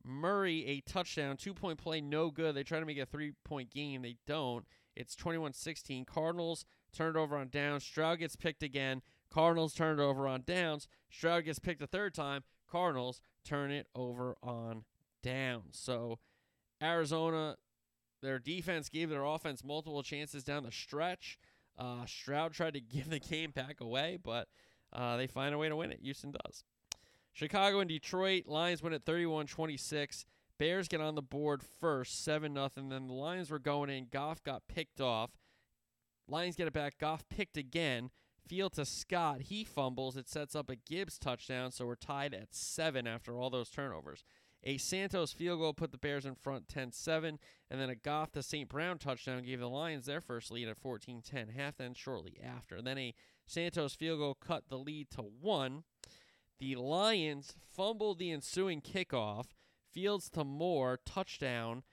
[0.03, 1.37] Murray, a touchdown.
[1.37, 2.55] Two point play, no good.
[2.55, 4.01] They try to make a three point game.
[4.01, 4.65] They don't.
[4.95, 6.05] It's 21 16.
[6.05, 7.79] Cardinals turn it over on down.
[7.79, 9.03] Stroud gets picked again.
[9.31, 10.87] Cardinals turn it over on downs.
[11.11, 12.41] Stroud gets picked a third time.
[12.67, 14.85] Cardinals turn it over on
[15.21, 15.77] downs.
[15.77, 16.17] So
[16.81, 17.57] Arizona,
[18.25, 21.37] their defense gave their offense multiple chances down the stretch.
[21.77, 24.47] Uh, Stroud tried to give the game back away, but
[24.93, 25.99] uh, they find a way to win it.
[26.01, 26.63] Houston does.
[27.33, 28.47] Chicago and Detroit.
[28.47, 30.25] Lions win at 31 26.
[30.57, 32.69] Bears get on the board first, 7 0.
[32.75, 34.07] Then the Lions were going in.
[34.09, 35.31] Goff got picked off.
[36.27, 36.97] Lions get it back.
[36.97, 38.09] Goff picked again.
[38.47, 39.41] Field to Scott.
[39.41, 40.15] He fumbles.
[40.15, 44.23] It sets up a Gibbs touchdown, so we're tied at seven after all those turnovers.
[44.67, 48.31] A Santos field goal put the Bears in front 10 7, and then a Goff
[48.31, 48.67] to St.
[48.67, 52.81] Brown touchdown gave the Lions their first lead at 14 10, half then shortly after.
[52.81, 53.13] Then a
[53.45, 55.83] Santos field goal cut the lead to one.
[56.59, 59.47] The Lions fumbled the ensuing kickoff.
[59.91, 61.83] Fields to Moore, touchdown.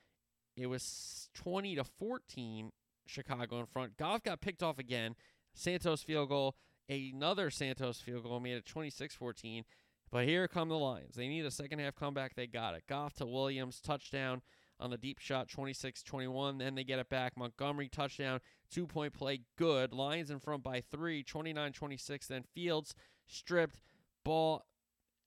[0.56, 2.72] It was 20 to 14,
[3.06, 3.96] Chicago in front.
[3.98, 5.14] Goff got picked off again.
[5.54, 6.56] Santos field goal,
[6.88, 9.64] another Santos field goal made it 26 14.
[10.12, 11.14] But here come the Lions.
[11.16, 12.34] They need a second half comeback.
[12.34, 12.84] They got it.
[12.86, 14.42] Goff to Williams, touchdown
[14.78, 16.58] on the deep shot, 26 21.
[16.58, 17.36] Then they get it back.
[17.36, 19.94] Montgomery, touchdown, two point play, good.
[19.94, 22.26] Lions in front by three, 29 26.
[22.26, 22.94] Then Fields
[23.26, 23.80] stripped,
[24.22, 24.66] ball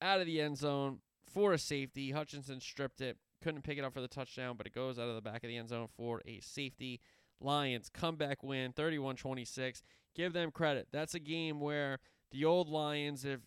[0.03, 0.99] out of the end zone
[1.33, 2.11] for a safety.
[2.11, 5.15] Hutchinson stripped it, couldn't pick it up for the touchdown, but it goes out of
[5.15, 7.01] the back of the end zone for a safety.
[7.41, 9.81] Lions comeback win, 31 26.
[10.15, 10.89] Give them credit.
[10.91, 11.97] That's a game where
[12.31, 13.39] the old Lions, if,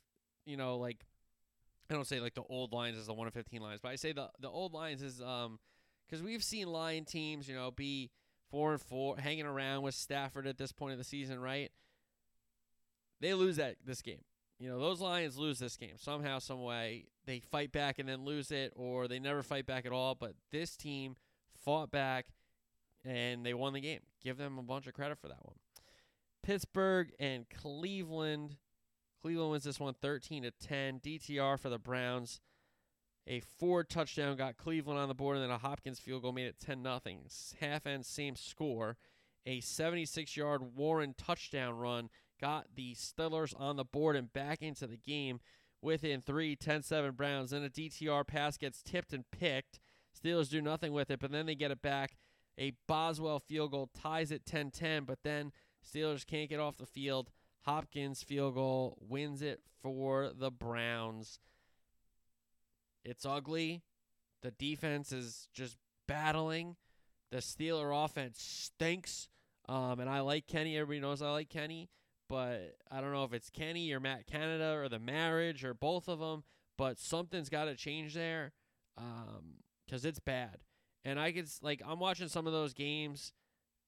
[0.45, 1.05] you know, like,
[1.91, 3.97] I don't say like the old Lions is the one of fifteen Lions, but I
[3.97, 5.59] say the the old Lions is um
[6.07, 8.11] because we've seen Lion teams, you know, be
[8.51, 11.71] four and four, hanging around with Stafford at this point of the season, right?
[13.21, 14.23] They lose that this game.
[14.59, 17.07] You know, those Lions lose this game somehow, some way.
[17.27, 20.15] They fight back and then lose it, or they never fight back at all.
[20.15, 21.17] But this team
[21.59, 22.27] fought back
[23.05, 24.01] and they won the game.
[24.23, 25.57] Give them a bunch of credit for that one.
[26.43, 28.57] Pittsburgh and Cleveland.
[29.21, 31.01] Cleveland wins this one 13 to 10.
[31.01, 32.41] DTR for the Browns.
[33.27, 36.47] A Ford touchdown got Cleveland on the board, and then a Hopkins field goal made
[36.47, 37.21] it 10 nothing.
[37.61, 38.97] Half end, same score.
[39.45, 42.09] A 76 yard Warren touchdown run
[42.41, 45.41] got the Steelers on the board and back into the game
[45.83, 47.51] within three, 10 7 Browns.
[47.51, 49.81] Then a DTR pass gets tipped and picked.
[50.19, 52.17] Steelers do nothing with it, but then they get it back.
[52.59, 55.53] A Boswell field goal ties it 10 10, but then
[55.87, 57.31] Steelers can't get off the field.
[57.69, 61.39] Hopkins field goal wins it for the Browns.
[63.05, 63.83] It's ugly.
[64.43, 65.77] The defense is just
[66.07, 66.77] battling.
[67.31, 69.29] The Steeler offense stinks.
[69.69, 70.79] Um, and I like Kenny.
[70.79, 71.91] Everybody knows I like Kenny.
[72.27, 76.09] But I don't know if it's Kenny or Matt Canada or the marriage or both
[76.09, 76.45] of them.
[76.79, 78.53] But something's got to change there
[78.97, 80.57] because um, it's bad.
[81.05, 83.35] And I could, like, I'm watching some of those games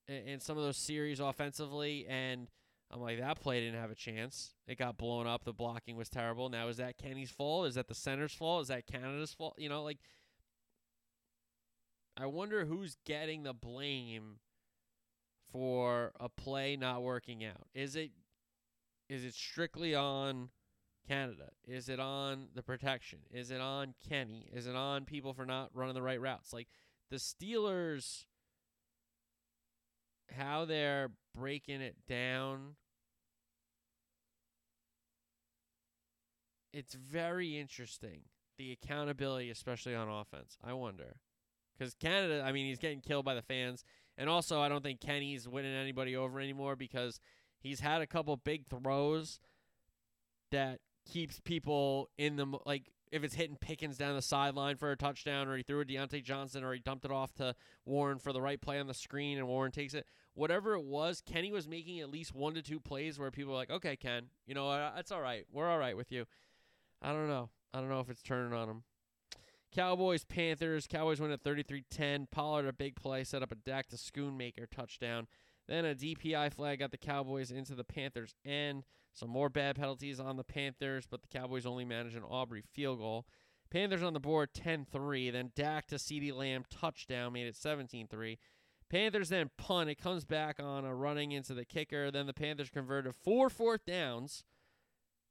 [0.06, 2.50] and some of those series offensively, and
[2.92, 4.54] I'm like, that play didn't have a chance.
[4.66, 5.44] It got blown up.
[5.44, 6.48] The blocking was terrible.
[6.48, 7.68] Now, is that Kenny's fault?
[7.68, 8.62] Is that the center's fault?
[8.62, 9.54] Is that Canada's fault?
[9.58, 9.98] You know, like,
[12.16, 14.40] I wonder who's getting the blame
[15.52, 17.68] for a play not working out.
[17.74, 18.10] Is it
[19.08, 20.50] is it strictly on
[21.08, 21.50] Canada?
[21.66, 23.20] Is it on the protection?
[23.30, 24.48] Is it on Kenny?
[24.52, 26.52] Is it on people for not running the right routes?
[26.52, 26.68] Like
[27.10, 28.24] the Steelers
[30.36, 32.76] how they're breaking it down
[36.72, 38.22] it's very interesting
[38.58, 40.58] the accountability especially on offense.
[40.62, 41.16] I wonder.
[41.78, 43.84] Because canada i mean he's getting killed by the fans.
[44.18, 47.20] And also i don't think kenny's winning anybody over anymore because
[47.60, 49.40] he's had a couple big throws
[50.50, 54.96] that keeps people in the like if it's hitting Pickens down the sideline for a
[54.96, 58.32] touchdown, or he threw it Diontae Johnson, or he dumped it off to Warren for
[58.32, 61.68] the right play on the screen, and Warren takes it whatever it was, Kenny was
[61.68, 64.68] making at least one to two plays where people were like, okay, Ken, you know,
[64.94, 65.44] that's all right.
[65.52, 66.26] We're all right with you.
[67.02, 67.50] I don't know.
[67.72, 68.82] I don't know if it's turning on him.
[69.72, 70.86] Cowboys, Panthers.
[70.86, 72.28] Cowboys win at 33 10.
[72.30, 75.28] Pollard, a big play, set up a Dak to Schoonmaker touchdown.
[75.68, 78.84] Then a DPI flag got the Cowboys into the Panthers' end.
[79.12, 82.98] Some more bad penalties on the Panthers, but the Cowboys only managed an Aubrey field
[82.98, 83.26] goal.
[83.70, 85.30] Panthers on the board 10 3.
[85.30, 88.38] Then Dak to CeeDee Lamb touchdown made it 17 3.
[88.88, 89.90] Panthers then punt.
[89.90, 92.10] It comes back on a running into the kicker.
[92.10, 94.44] Then the Panthers converted four fourth downs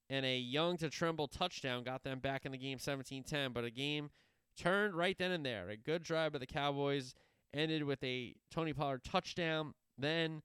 [0.09, 3.51] and a Young to Tremble touchdown got them back in the game 17 10.
[3.51, 4.09] But a game
[4.57, 5.69] turned right then and there.
[5.69, 7.13] A good drive by the Cowboys
[7.53, 9.73] ended with a Tony Pollard touchdown.
[9.97, 10.41] Then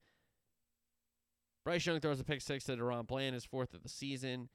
[1.65, 4.49] Bryce Young throws a pick six to DaRon Bland, his fourth of the season.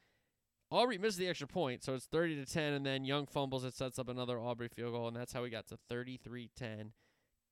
[0.70, 3.64] Aubrey misses the extra point, so it's 30 to 10, and then Young fumbles.
[3.64, 6.92] It sets up another Aubrey field goal, and that's how we got to 33 10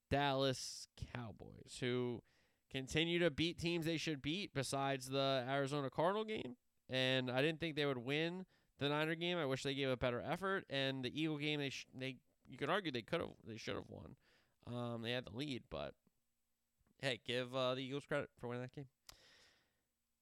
[0.09, 2.23] Dallas Cowboys, who
[2.71, 6.55] continue to beat teams they should beat besides the Arizona Cardinal game.
[6.89, 8.45] And I didn't think they would win
[8.79, 9.37] the Niner game.
[9.37, 10.63] I wish they gave a better effort.
[10.69, 12.15] And the Eagle game, they they
[12.47, 14.15] you could argue they could have they should have won.
[14.65, 15.93] Um, they had the lead, but
[17.01, 18.87] hey, give uh, the Eagles credit for winning that game.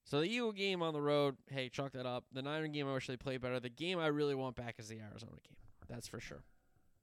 [0.08, 2.24] So the Eagle game on the road, hey, chalk that up.
[2.32, 3.60] The Niner game, I wish they played better.
[3.60, 5.58] The game I really want back is the Arizona game.
[5.90, 6.44] That's for sure.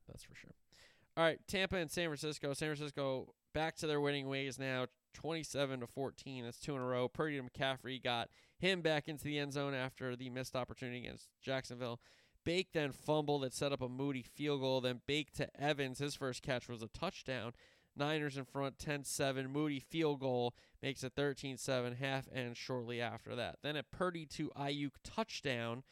[0.08, 0.52] That's for sure.
[1.14, 2.54] All right, Tampa and San Francisco.
[2.54, 6.44] San Francisco back to their winning ways now, 27 to 14.
[6.44, 7.06] That's two in a row.
[7.06, 11.28] Purdy and McCaffrey got him back into the end zone after the missed opportunity against
[11.42, 12.00] Jacksonville.
[12.42, 14.80] Bake then fumbled that set up a Moody field goal.
[14.80, 15.98] Then Bake to Evans.
[15.98, 17.52] His first catch was a touchdown.
[17.96, 19.50] Niners in front 10 7.
[19.50, 23.56] Moody field goal makes it 13 7, half and shortly after that.
[23.62, 25.82] Then a Purdy to Aiyuk touchdown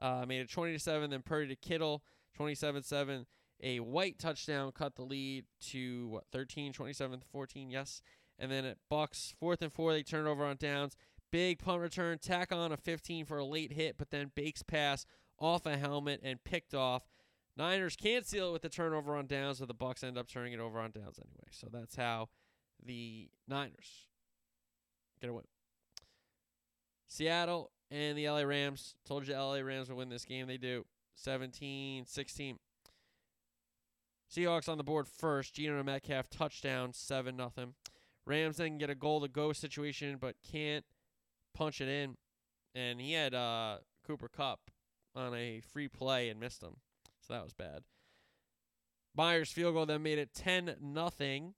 [0.00, 1.10] uh, made it 20 7.
[1.10, 2.02] Then Purdy to Kittle
[2.36, 3.26] 27 7.
[3.62, 8.00] A white touchdown cut the lead to what, 13, 27 14, yes.
[8.38, 10.96] And then at Bucks, fourth and four, they turn it over on downs.
[11.30, 15.04] Big punt return, tack on a 15 for a late hit, but then Bake's pass
[15.38, 17.02] off a helmet and picked off.
[17.60, 20.54] Niners can't seal it with the turnover on downs, so the Bucks end up turning
[20.54, 21.48] it over on downs anyway.
[21.50, 22.30] So that's how
[22.82, 24.08] the Niners
[25.20, 25.44] get a win.
[27.06, 28.94] Seattle and the LA Rams.
[29.06, 30.46] Told you the LA Rams would win this game.
[30.46, 30.86] They do.
[31.16, 32.58] 17 16.
[34.34, 35.52] Seahawks on the board first.
[35.52, 37.74] Geno Metcalf touchdown, 7 nothing.
[38.24, 40.86] Rams then get a goal to go situation, but can't
[41.52, 42.16] punch it in.
[42.74, 44.60] And he had uh, Cooper Kupp
[45.14, 46.76] on a free play and missed him.
[47.30, 47.82] That was bad.
[49.14, 51.54] Myers field goal then made it 10 nothing.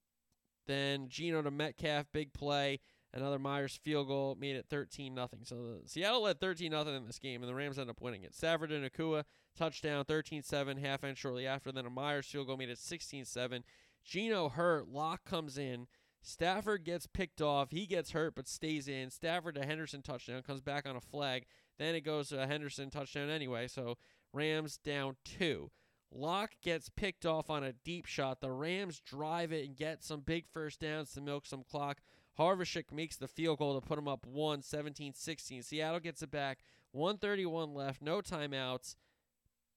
[0.67, 2.81] Then Geno to Metcalf, big play.
[3.15, 5.41] Another Myers field goal made it 13 nothing.
[5.45, 8.35] So Seattle led 13 nothing in this game, and the Rams end up winning it.
[8.35, 9.25] Stafford and Nacua
[9.57, 11.73] touchdown 13 7, half end shortly after.
[11.73, 13.65] Then a Myers field goal made it 16 7.
[14.05, 14.89] Geno hurt.
[14.89, 15.89] Lock comes in.
[16.23, 17.71] Stafford gets picked off.
[17.71, 19.11] He gets hurt but stays in.
[19.11, 21.45] Stafford to Henderson touchdown comes back on a flag.
[21.79, 23.67] Then it goes to a Henderson touchdown anyway.
[23.69, 23.99] So
[24.33, 25.71] Rams down two.
[26.15, 28.41] Lock gets picked off on a deep shot.
[28.41, 32.01] The Rams drive it and get some big first downs to milk some clock.
[32.39, 35.63] Havrisik makes the field goal to put them up 1 17 16.
[35.63, 36.59] Seattle gets it back.
[36.93, 38.03] 131 left.
[38.03, 38.97] No timeouts.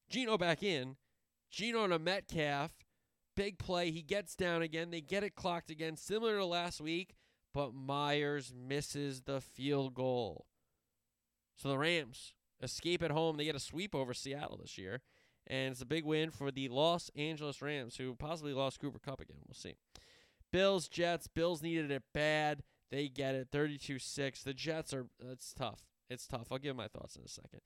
[0.09, 0.97] Geno back in.
[1.49, 2.71] Geno to Metcalf.
[3.35, 3.91] Big play.
[3.91, 4.91] He gets down again.
[4.91, 7.15] They get it clocked again, similar to last week,
[7.53, 10.45] but Myers misses the field goal.
[11.55, 12.33] So the Rams
[12.65, 13.38] escape at home.
[13.38, 15.01] They get a sweep over Seattle this year.
[15.47, 19.21] And it's a big win for the Los Angeles Rams, who possibly lost Cooper Kupp
[19.21, 19.38] again.
[19.47, 19.75] We'll see.
[20.51, 21.28] Bills, Jets.
[21.28, 22.63] Bills needed it bad.
[22.91, 24.43] They get it 32 6.
[24.43, 25.84] The Jets are, it's tough.
[26.10, 26.47] It's tough.
[26.51, 27.62] I'll give my thoughts in a second.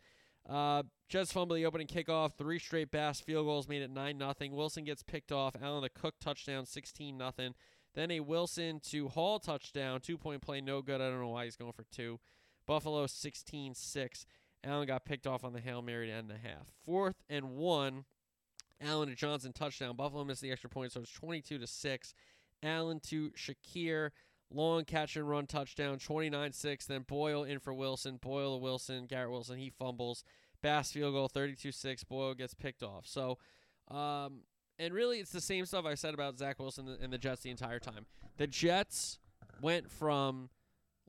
[0.48, 2.34] Uh, Jets fumble the opening kickoff.
[2.38, 4.34] Three straight Bass field goals made it 9 0.
[4.52, 5.56] Wilson gets picked off.
[5.62, 7.54] Allen the Cook touchdown 16 0.
[7.96, 10.00] Then a Wilson to Hall touchdown.
[10.02, 11.02] Two point play, no good.
[11.02, 12.20] I don't know why he's going for two.
[12.66, 14.26] Buffalo 16 6.
[14.64, 16.68] Allen got picked off on the Hail Mary to end the half.
[16.86, 18.06] Fourth and one.
[18.82, 19.96] Allen to Johnson touchdown.
[19.96, 22.14] Buffalo missed the extra point, so it's 22 to 6.
[22.64, 24.12] Allen to Shakir.
[24.52, 26.86] Long catch and run touchdown, 29 6.
[26.86, 28.18] Then Boyle in for Wilson.
[28.18, 29.06] Boyle to Wilson.
[29.06, 30.24] Garrett Wilson, he fumbles.
[30.62, 32.04] Bass field goal, 32 6.
[32.06, 33.06] Boyle gets picked off.
[33.06, 33.38] So,
[33.90, 34.42] um,
[34.80, 37.52] and really, it's the same stuff I said about Zach Wilson and the Jets the
[37.52, 38.08] entire time.
[38.38, 39.20] The Jets
[39.62, 40.50] went from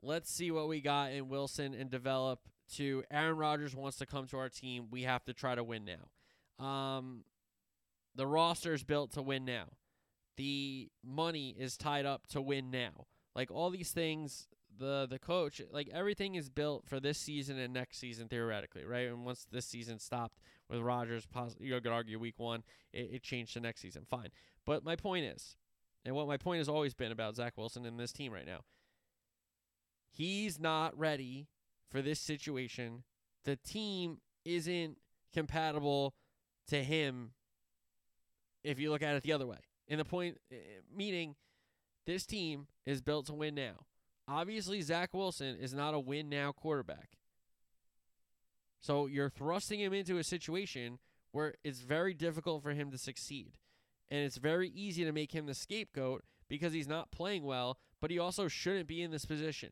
[0.03, 4.27] let's see what we got in Wilson and develop to Aaron Rodgers wants to come
[4.27, 4.87] to our team.
[4.91, 6.65] We have to try to win now.
[6.65, 7.23] Um,
[8.15, 9.65] the roster is built to win now.
[10.37, 13.05] The money is tied up to win now.
[13.35, 17.73] Like all these things, the the coach, like everything is built for this season and
[17.73, 19.07] next season theoretically, right?
[19.07, 21.27] And once this season stopped with Rodgers,
[21.59, 24.05] you could argue week one, it, it changed to next season.
[24.09, 24.29] Fine,
[24.65, 25.55] but my point is,
[26.05, 28.61] and what my point has always been about Zach Wilson and this team right now,
[30.09, 31.47] he's not ready
[31.91, 33.03] for this situation.
[33.43, 34.97] The team isn't
[35.33, 36.15] compatible
[36.67, 37.31] to him.
[38.63, 40.55] If you look at it the other way, and the point, eh,
[40.95, 41.35] meaning
[42.05, 43.85] this team is built to win now.
[44.27, 47.17] Obviously, Zach Wilson is not a win now quarterback.
[48.79, 50.99] So you're thrusting him into a situation
[51.31, 53.57] where it's very difficult for him to succeed.
[54.09, 58.11] And it's very easy to make him the scapegoat because he's not playing well, but
[58.11, 59.71] he also shouldn't be in this position.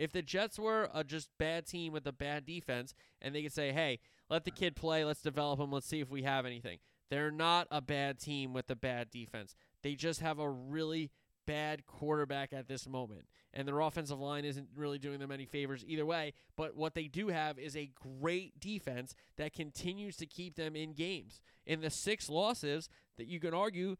[0.00, 3.52] If the Jets were a just bad team with a bad defense and they could
[3.52, 3.98] say, hey,
[4.30, 6.78] let the kid play, let's develop him, let's see if we have anything.
[7.10, 9.54] They're not a bad team with a bad defense.
[9.82, 11.10] They just have a really
[11.46, 13.26] bad quarterback at this moment.
[13.52, 16.32] And their offensive line isn't really doing them any favors either way.
[16.56, 20.94] But what they do have is a great defense that continues to keep them in
[20.94, 21.42] games.
[21.66, 23.96] In the six losses that you can argue,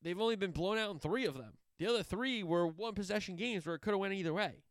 [0.00, 1.58] they've only been blown out in three of them.
[1.78, 4.62] The other three were one possession games where it could have went either way.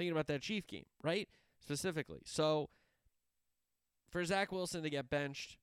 [0.00, 1.28] Thinking about that Chief game, right?
[1.62, 2.22] Specifically.
[2.24, 2.70] So
[4.08, 5.58] for Zach Wilson to get benched,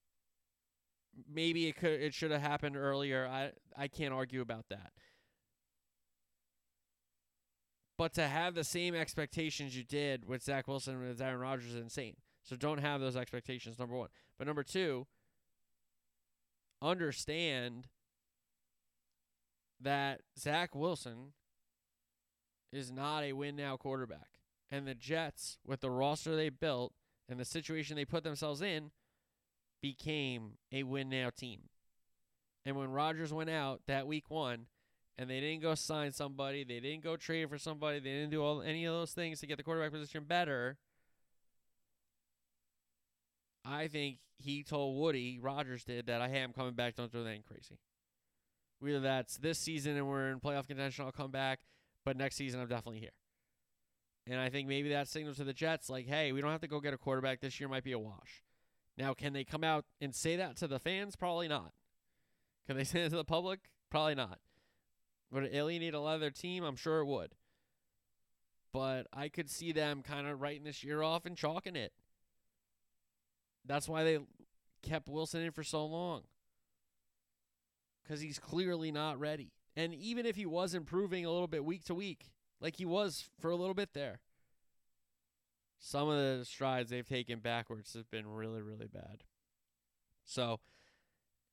[1.27, 3.25] maybe it could it should have happened earlier.
[3.25, 4.91] I I can't argue about that.
[7.97, 11.73] But to have the same expectations you did with Zach Wilson and with Aaron Rodgers
[11.73, 12.17] is insane.
[12.43, 14.09] So don't have those expectations, number one.
[14.37, 15.07] But number two,
[16.79, 17.87] understand
[19.81, 21.33] that Zach Wilson
[22.71, 24.27] is not a win now quarterback.
[24.69, 26.93] And the Jets, with the roster they built
[27.29, 28.91] and the situation they put themselves in,
[29.81, 31.61] became a win now team.
[32.65, 34.65] And when Rodgers went out that week one,
[35.17, 38.43] and they didn't go sign somebody, they didn't go trade for somebody, they didn't do
[38.43, 40.77] all any of those things to get the quarterback position better.
[43.65, 46.95] I think he told Woody Rodgers did that I am coming back.
[46.95, 47.79] Don't do anything crazy.
[48.79, 51.59] Whether that's this season and we're in playoff contention, I'll come back.
[52.07, 53.11] But next season, I'm definitely here.
[54.27, 56.67] And I think maybe that signals to the Jets, like, hey, we don't have to
[56.69, 57.41] go get a quarterback.
[57.41, 58.45] This year might be a wash.
[58.97, 61.17] Now, can they come out and say that to the fans?
[61.17, 61.73] Probably not.
[62.65, 63.59] Can they say it to the public?
[63.91, 64.39] Probably not.
[65.33, 66.63] Would it alienate a lot of their team?
[66.63, 67.33] I'm sure it would.
[68.71, 71.91] But I could see them kind of writing this year off and chalking it.
[73.65, 74.19] That's why they
[74.81, 76.21] kept Wilson in for so long.
[78.01, 79.51] Because he's clearly not ready.
[79.77, 83.29] And even if he was improving a little bit week to week, like he was
[83.39, 84.21] for a little bit there,
[85.77, 89.23] some of the strides they've taken backwards have been really, really bad.
[90.25, 90.59] So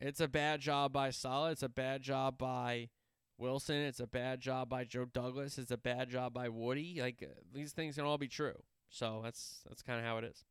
[0.01, 1.53] it's a bad job by Saleh.
[1.53, 2.89] It's a bad job by
[3.37, 3.77] Wilson.
[3.77, 5.59] It's a bad job by Joe Douglas.
[5.59, 7.03] It's a bad job by Woody.
[7.03, 8.63] Like uh, these things can all be true.
[8.89, 10.45] So that's that's kind of how it is.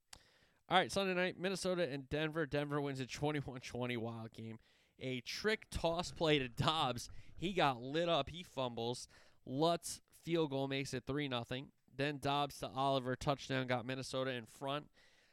[0.69, 2.45] All right, Sunday night, Minnesota and Denver.
[2.45, 4.59] Denver wins a 21-20 wild game.
[4.99, 7.09] A trick toss play to Dobbs.
[7.37, 8.29] He got lit up.
[8.29, 9.07] He fumbles.
[9.45, 11.67] Lutz field goal makes it 3 nothing.
[11.95, 14.87] Then Dobbs to Oliver touchdown got Minnesota in front.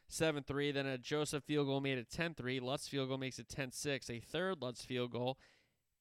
[0.07, 0.71] 7 3.
[0.71, 2.59] Then a Joseph field goal made it 10 3.
[2.59, 4.09] Lutz field goal makes it 10 6.
[4.09, 5.37] A third Lutz field goal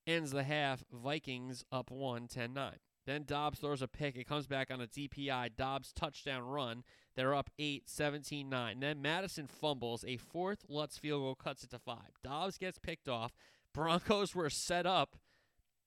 [0.07, 0.85] ends the half.
[0.93, 2.75] Vikings up 1 10 9.
[3.07, 4.17] Then Dobbs throws a pick.
[4.17, 5.57] It comes back on a DPI.
[5.57, 6.85] Dobbs touchdown run.
[7.17, 8.81] They're up 8 17 9.
[8.81, 10.05] Then Madison fumbles.
[10.07, 11.97] A fourth Lutz field goal cuts it to 5.
[12.23, 13.33] Dobbs gets picked off.
[13.73, 15.17] Broncos were set up.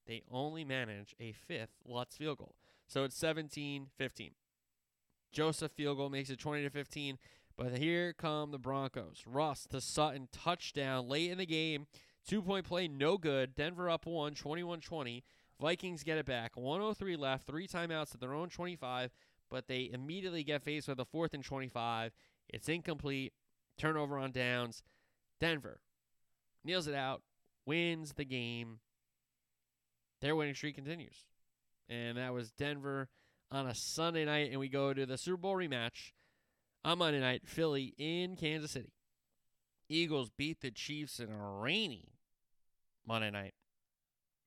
[0.06, 2.54] They only manage a fifth Lutz field goal.
[2.86, 4.30] So it's 17 15.
[5.32, 7.18] Joseph field goal makes it 20 to 15.
[7.56, 9.22] But here come the Broncos.
[9.26, 11.86] Russ to Sutton touchdown late in the game.
[12.26, 13.54] Two point play, no good.
[13.54, 15.22] Denver up one, 21 20.
[15.60, 16.56] Vikings get it back.
[16.56, 19.12] 103 left, three timeouts at their own 25,
[19.50, 22.12] but they immediately get faced with a fourth and 25.
[22.48, 23.32] It's incomplete.
[23.78, 24.82] Turnover on downs.
[25.40, 25.80] Denver
[26.64, 27.22] kneels it out,
[27.66, 28.78] wins the game.
[30.20, 31.26] Their winning streak continues.
[31.88, 33.08] And that was Denver
[33.50, 36.12] on a Sunday night, and we go to the Super Bowl rematch
[36.84, 38.92] on Monday night, Philly in Kansas City.
[39.88, 42.14] Eagles beat the Chiefs in a rainy
[43.06, 43.54] Monday night.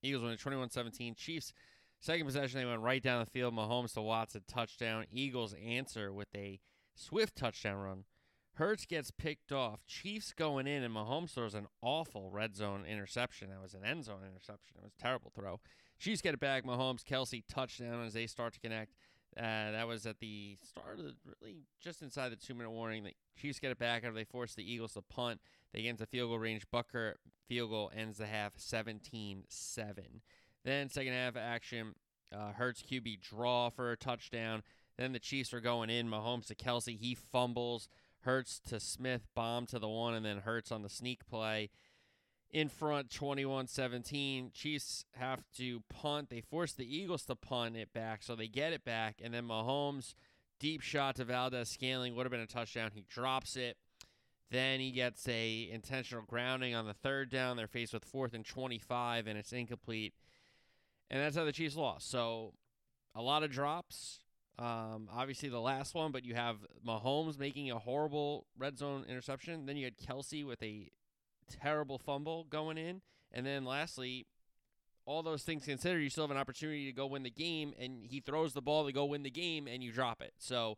[0.02, 1.16] Eagles win 21 17.
[1.16, 1.54] Chiefs,
[2.00, 3.54] second possession, they went right down the field.
[3.54, 5.06] Mahomes to Watson, touchdown.
[5.12, 6.60] Eagles answer with a
[6.96, 8.04] swift touchdown run.
[8.58, 9.86] Hurts gets picked off.
[9.86, 13.52] Chiefs going in, and Mahomes throws an awful red zone interception.
[13.52, 14.78] That was an end zone interception.
[14.78, 15.60] It was a terrible throw.
[16.00, 16.66] Chiefs get it back.
[16.66, 18.94] Mahomes, Kelce, touchdown as they start to connect.
[19.38, 23.04] Uh, that was at the start of the, really just inside the two minute warning.
[23.04, 25.40] The Chiefs get it back after they force the Eagles to punt.
[25.72, 26.64] They get into field goal range.
[26.74, 27.14] Butker
[27.48, 30.04] field goal ends the half 17 7.
[30.66, 31.94] Then, second half action,
[32.36, 34.64] uh, Hurts QB draw for a touchdown.
[34.98, 36.10] Then the Chiefs are going in.
[36.10, 36.98] Mahomes to Kelce.
[36.98, 37.88] He fumbles.
[38.28, 39.22] Hurts to Smith.
[39.34, 40.14] Bomb to the one.
[40.14, 41.70] And then Hurts on the sneak play
[42.52, 46.30] in front 21-17 chiefs have to punt.
[46.30, 49.46] They force the eagles to punt it back so they get it back and then
[49.46, 50.14] mahomes
[50.60, 52.92] deep shot to Valdes-Scantling, would have been a touchdown.
[52.94, 53.78] He drops it.
[54.50, 57.58] Then he gets a intentional grounding on the third down.
[57.58, 60.14] They're faced with fourth and 25 and it's incomplete.
[61.10, 62.10] And that's how the chiefs lost.
[62.10, 62.54] So
[63.14, 64.20] a lot of drops
[64.60, 69.66] um, obviously the last one but you have mahomes making a horrible red zone interception
[69.66, 70.90] then you had Kelce with a
[71.48, 73.02] terrible fumble going in.
[73.32, 74.28] And then lastly,
[75.06, 78.06] all those things considered, you still have an opportunity to go win the game, and
[78.06, 80.34] he throws the ball to go win the game, and you drop it.
[80.38, 80.78] So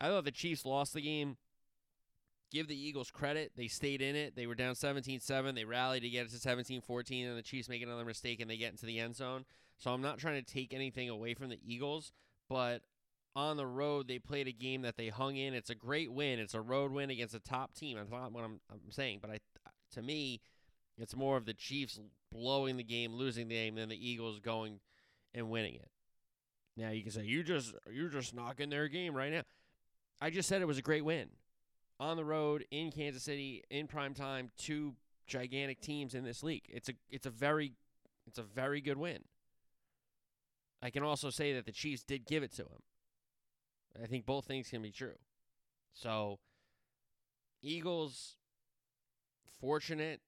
[0.00, 1.36] I thought the Chiefs lost the game.
[2.50, 3.52] Give the Eagles credit.
[3.56, 4.36] They stayed in it.
[4.36, 5.54] They were down 17 7.
[5.54, 8.50] They rallied to get it to 17 14, and the Chiefs make another mistake and
[8.50, 9.46] they get into the end zone.
[9.78, 12.12] So I'm not trying to take anything away from the Eagles,
[12.52, 12.82] but
[13.34, 15.54] on the road, they played a game that they hung in.
[15.54, 16.38] It's a great win.
[16.38, 17.96] It's a road win against a top team.
[17.96, 19.38] That's not what I'm, I'm saying, but I
[19.94, 20.40] to me,
[20.98, 21.98] it's more of the Chiefs
[22.30, 24.80] blowing the game, losing the game, than the Eagles going
[25.34, 25.88] and winning it.
[26.76, 29.42] Now you can say you just you're just knocking their game right now.
[30.20, 31.28] I just said it was a great win
[31.98, 34.50] on the road in Kansas City in prime time.
[34.58, 34.94] Two
[35.26, 36.64] gigantic teams in this league.
[36.68, 37.72] It's a it's a very
[38.26, 39.20] it's a very good win.
[40.82, 42.82] I can also say that the Chiefs did give it to him.
[44.02, 45.18] I think both things can be true.
[45.94, 46.40] So
[47.62, 48.36] Eagles
[49.60, 50.20] fortunate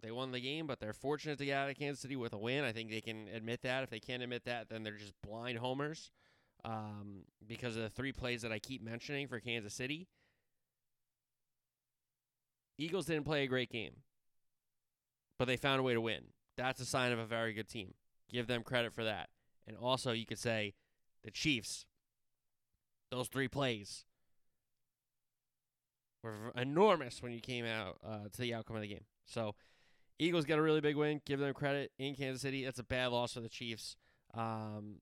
[0.00, 2.38] they won the game, but they're fortunate to get out of Kansas City with a
[2.38, 2.64] win.
[2.64, 3.82] I think they can admit that.
[3.82, 6.10] If they can't admit that, then they're just blind homers.
[6.64, 10.08] um, because of the three plays that I keep mentioning for Kansas City.
[12.78, 14.02] Eagles didn't play a great game,
[15.38, 16.24] but they found a way to win.
[16.56, 17.94] That's a sign of a very good team.
[18.30, 19.28] Give them credit for that.
[19.68, 20.72] And also, you could say
[21.22, 21.84] the Chiefs,
[23.10, 24.06] those three plays
[26.24, 29.04] were enormous when you came out uh, to the outcome of the game.
[29.26, 29.54] So,
[30.18, 31.20] Eagles get a really big win.
[31.26, 32.64] Give them credit in Kansas City.
[32.64, 33.96] That's a bad loss for the Chiefs.
[34.34, 34.96] Um,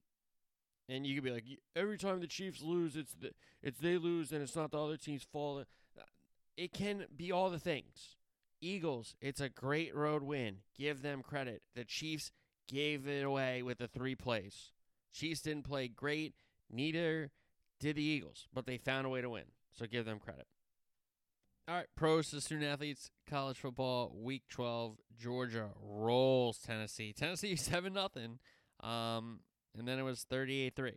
[0.89, 1.45] and you could be like,
[1.75, 3.31] every time the Chiefs lose, it's the
[3.62, 5.64] it's they lose and it's not the other team's fault.
[6.57, 8.17] It can be all the things.
[8.61, 10.59] Eagles, it's a great road win.
[10.77, 11.62] Give them credit.
[11.75, 12.31] The Chiefs
[12.69, 14.73] gave it away with the three plays.
[15.12, 16.35] Chiefs didn't play great,
[16.71, 17.31] neither
[17.81, 19.45] did the Eagles, but they found a way to win.
[19.73, 20.47] So give them credit.
[21.69, 24.99] All right, pros to student athletes, college football, week 12.
[25.19, 27.12] Georgia rolls Tennessee.
[27.12, 28.39] Tennessee 7 nothing.
[28.81, 29.41] Um,
[29.77, 30.93] and then it was 38 3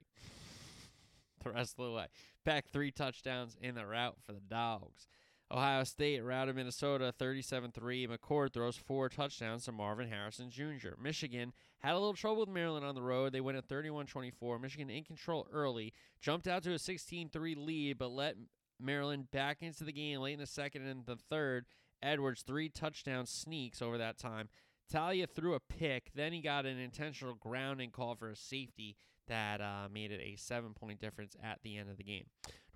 [1.43, 2.05] the rest of the way.
[2.45, 5.07] Beck three touchdowns in the route for the Dogs.
[5.51, 8.07] Ohio State routed Minnesota 37 3.
[8.07, 10.89] McCord throws four touchdowns to Marvin Harrison Jr.
[11.01, 13.31] Michigan had a little trouble with Maryland on the road.
[13.31, 14.59] They went at 31 24.
[14.59, 18.35] Michigan in control early, jumped out to a 16 3 lead, but let
[18.79, 21.65] Maryland back into the game late in the second and the third.
[22.01, 24.49] Edwards, three touchdown sneaks over that time.
[24.93, 26.11] Taulia threw a pick.
[26.15, 28.95] Then he got an intentional grounding call for a safety
[29.27, 32.25] that uh, made it a seven point difference at the end of the game.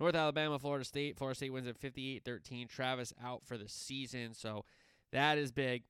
[0.00, 1.16] North Alabama, Florida State.
[1.16, 2.68] Florida State wins at 58 13.
[2.68, 4.34] Travis out for the season.
[4.34, 4.64] So
[5.12, 5.84] that is big.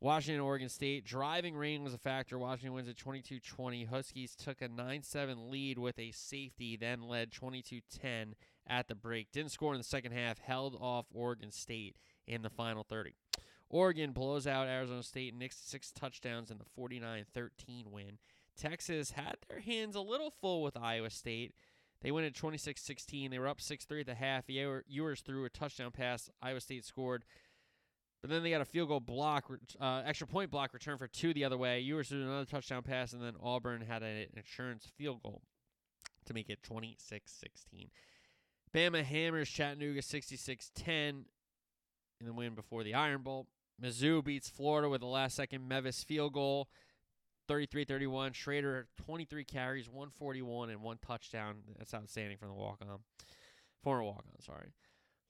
[0.00, 1.04] Washington, Oregon State.
[1.04, 2.38] Driving rain was a factor.
[2.38, 3.84] Washington wins at 22 20.
[3.84, 8.34] Huskies took a 9 7 lead with a safety, then led 22 10
[8.66, 9.32] at the break.
[9.32, 13.14] Didn't score in the second half, held off Oregon State in the final 30.
[13.70, 18.18] Oregon blows out Arizona State, Nix six touchdowns in the 49 13 win.
[18.56, 21.54] Texas had their hands a little full with Iowa State.
[22.02, 23.30] They went at 26 16.
[23.30, 24.44] They were up 6 3 at the half.
[24.48, 26.28] Ewers threw a touchdown pass.
[26.42, 27.24] Iowa State scored.
[28.20, 29.44] But then they got a field goal block,
[29.78, 31.80] uh, extra point block return for two the other way.
[31.80, 35.42] Ewers threw another touchdown pass, and then Auburn had an insurance field goal
[36.24, 37.90] to make it 26 16.
[38.74, 41.26] Bama hammers Chattanooga 66 10
[42.18, 43.46] in the win before the Iron Bowl.
[43.82, 46.68] Mizzou beats Florida with a last second Mevis field goal.
[47.48, 48.34] 33-31.
[48.34, 51.56] Schrader 23 carries, 141 and one touchdown.
[51.78, 53.00] That's outstanding from the walk-on.
[53.82, 54.72] Former walk-on, sorry.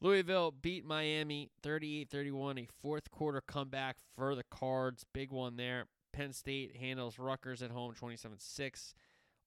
[0.00, 5.04] Louisville beat Miami 38-31, a fourth quarter comeback for the Cards.
[5.12, 5.86] Big one there.
[6.12, 8.94] Penn State handles Rutgers at home 27-6.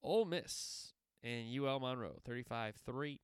[0.03, 0.93] Ole Miss
[1.23, 3.19] and UL Monroe 35-3.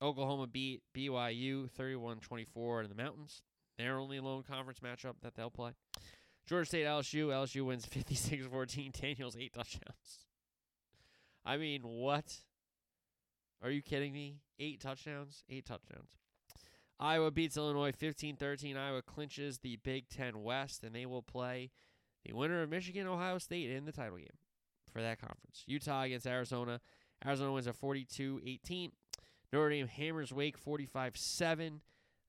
[0.00, 3.42] Oklahoma beat BYU 31-24 in the mountains.
[3.78, 5.72] Their only lone conference matchup that they'll play.
[6.46, 7.28] Georgia State LSU.
[7.28, 8.92] LSU wins 56 14.
[9.00, 10.26] Daniels, eight touchdowns.
[11.44, 12.36] I mean, what?
[13.62, 14.40] Are you kidding me?
[14.58, 15.42] Eight touchdowns?
[15.48, 16.18] Eight touchdowns.
[17.00, 18.76] Iowa beats Illinois 15 13.
[18.76, 21.70] Iowa clinches the Big Ten West, and they will play
[22.24, 24.28] the winner of Michigan Ohio State in the title game
[24.92, 25.64] for that conference.
[25.66, 26.80] Utah against Arizona.
[27.24, 28.92] Arizona wins at 42 18.
[29.52, 31.80] Notre Dame hammers Wake 45 7.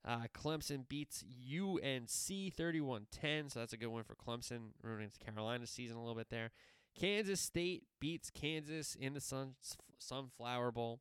[0.06, 3.50] Uh, Clemson beats UNC 31 10.
[3.50, 6.50] So that's a good one for Clemson, ruining Carolina's season a little bit there.
[6.98, 9.54] Kansas State beats Kansas in the Sun,
[9.98, 11.00] Sunflower Bowl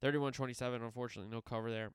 [0.00, 0.82] 31 27.
[0.82, 1.90] Unfortunately, no cover there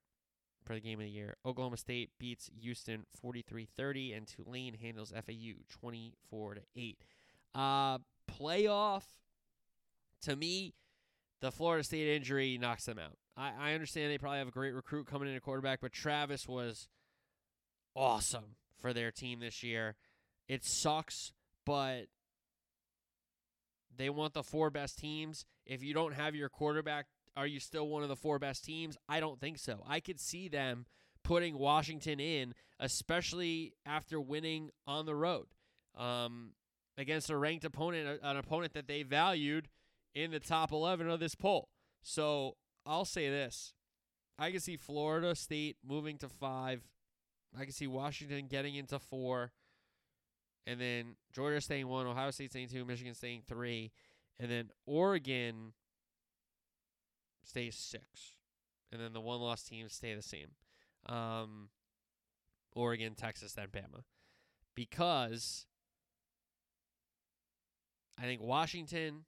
[0.66, 1.36] for the game of the year.
[1.46, 6.98] Oklahoma State beats Houston 43 30, and Tulane handles FAU 24 8.
[7.56, 7.98] Uh,
[8.30, 9.04] playoff,
[10.22, 10.74] to me,
[11.42, 13.18] the Florida State injury knocks them out.
[13.40, 16.48] I, I understand they probably have a great recruit coming in at quarterback, but Travis
[16.48, 16.90] was
[17.96, 19.96] awesome for their team this year.
[20.48, 21.32] It sucks,
[21.66, 22.08] but
[23.96, 25.46] they want the four best teams.
[25.66, 27.06] If you don't have your quarterback,
[27.38, 28.98] are you still one of the four best teams?
[29.08, 29.84] I don't think so.
[29.88, 30.86] I could see them
[31.24, 35.48] putting Washington in, especially after winning on the road
[35.98, 36.52] um,
[36.98, 39.70] against a ranked opponent, an opponent that they valued
[40.14, 41.70] in the top 11 of this poll.
[42.02, 42.56] So
[42.90, 43.74] I'll say this.
[44.40, 46.82] I can see Florida State moving to five.
[47.58, 49.52] I can see Washington getting into four.
[50.66, 53.92] And then Georgia staying one, Ohio State staying two, Michigan staying three.
[54.40, 55.74] And then Oregon
[57.44, 58.34] stays six.
[58.92, 60.48] And then the one loss teams stay the same.
[61.06, 61.70] Um,
[62.76, 64.04] Oregon, Texas, then Bama.
[64.74, 65.68] Because
[68.18, 69.26] I think Washington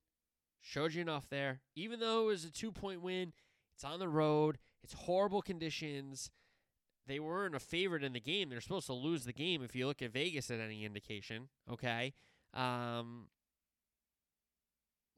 [0.62, 1.62] showed you enough there.
[1.76, 3.34] Even though it was a two point win,
[3.76, 6.30] it's on the road, it's horrible conditions.
[7.08, 8.50] They weren't a favorite in the game.
[8.50, 11.50] They're supposed to lose the game if you look at Vegas at any indication.
[11.70, 12.14] Okay.
[12.54, 13.28] Um,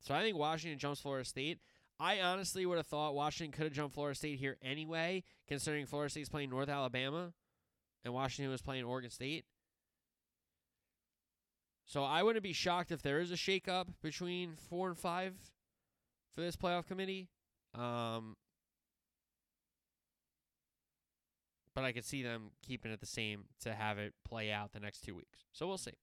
[0.01, 1.59] So I think Washington jumps Florida State.
[1.99, 6.09] I honestly would have thought Washington could have jumped Florida State here anyway, considering Florida
[6.09, 7.33] State's playing North Alabama
[8.03, 9.45] and Washington was playing Oregon State.
[11.85, 15.33] So I wouldn't be shocked if there is a shakeup between four and five
[16.33, 17.29] for this playoff committee.
[17.75, 18.35] Um,
[21.75, 24.79] but I could see them keeping it the same to have it play out the
[24.79, 25.39] next two weeks.
[25.51, 25.93] So we'll see.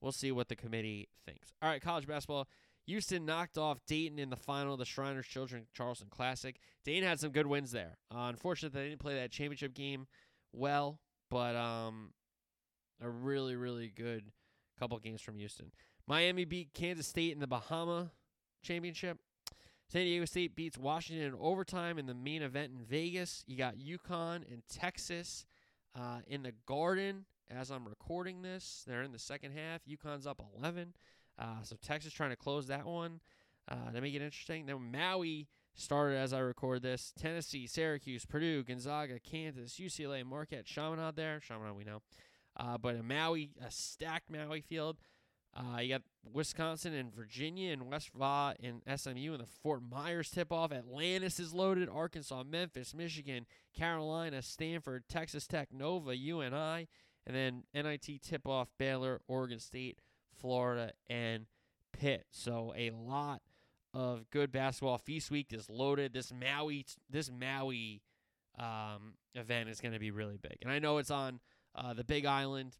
[0.00, 1.52] We'll see what the committee thinks.
[1.60, 2.46] All right, college basketball.
[2.86, 6.58] Houston knocked off Dayton in the final of the Shriners Children Charleston Classic.
[6.84, 7.98] Dayton had some good wins there.
[8.10, 10.06] Uh, unfortunately, they didn't play that championship game
[10.52, 10.98] well,
[11.30, 12.12] but um,
[13.02, 14.32] a really, really good
[14.78, 15.72] couple games from Houston.
[16.06, 18.10] Miami beat Kansas State in the Baha Mar
[18.62, 19.18] Championship.
[19.90, 23.42] San Diego State beats Washington in overtime in the main event in Vegas.
[23.46, 25.46] You got UConn and Texas
[25.98, 28.84] uh, in the Garden as I'm recording this.
[28.86, 29.80] They're in the second half.
[29.86, 30.92] UConn's up 11.
[31.38, 33.20] Uh, so Texas trying to close that one.
[33.70, 34.66] Uh, to make it interesting.
[34.66, 37.12] Then Maui started as I record this.
[37.18, 41.40] Tennessee, Syracuse, Purdue, Gonzaga, Kansas, UCLA, Marquette, Chaminade there.
[41.40, 42.02] Chaminade we know.
[42.58, 44.98] Uh, but a Maui, a stacked Maui field.
[45.58, 46.02] Uh, you got
[46.32, 50.70] Wisconsin and Virginia and West Va and SMU and the Fort Myers tip off.
[50.70, 51.88] Atlantis is loaded.
[51.88, 53.44] Arkansas, Memphis, Michigan,
[53.76, 56.88] Carolina, Stanford, Texas Tech, Nova, UNI,
[57.26, 59.98] and then NIT tip off Baylor, Oregon State,
[60.32, 61.46] Florida, and
[61.92, 62.26] Pitt.
[62.30, 63.42] So a lot
[63.92, 64.98] of good basketball.
[64.98, 66.12] Feast week is loaded.
[66.12, 68.02] This Maui, this Maui
[68.60, 71.40] um, event is going to be really big, and I know it's on
[71.74, 72.76] uh, the Big Island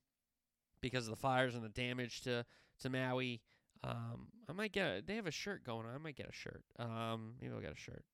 [0.80, 2.44] because of the fires and the damage to
[2.80, 3.40] to Maui.
[3.84, 4.86] Um, I might get.
[4.86, 5.94] A, they have a shirt going on.
[5.94, 6.62] I might get a shirt.
[6.78, 8.04] Um, maybe I'll get a shirt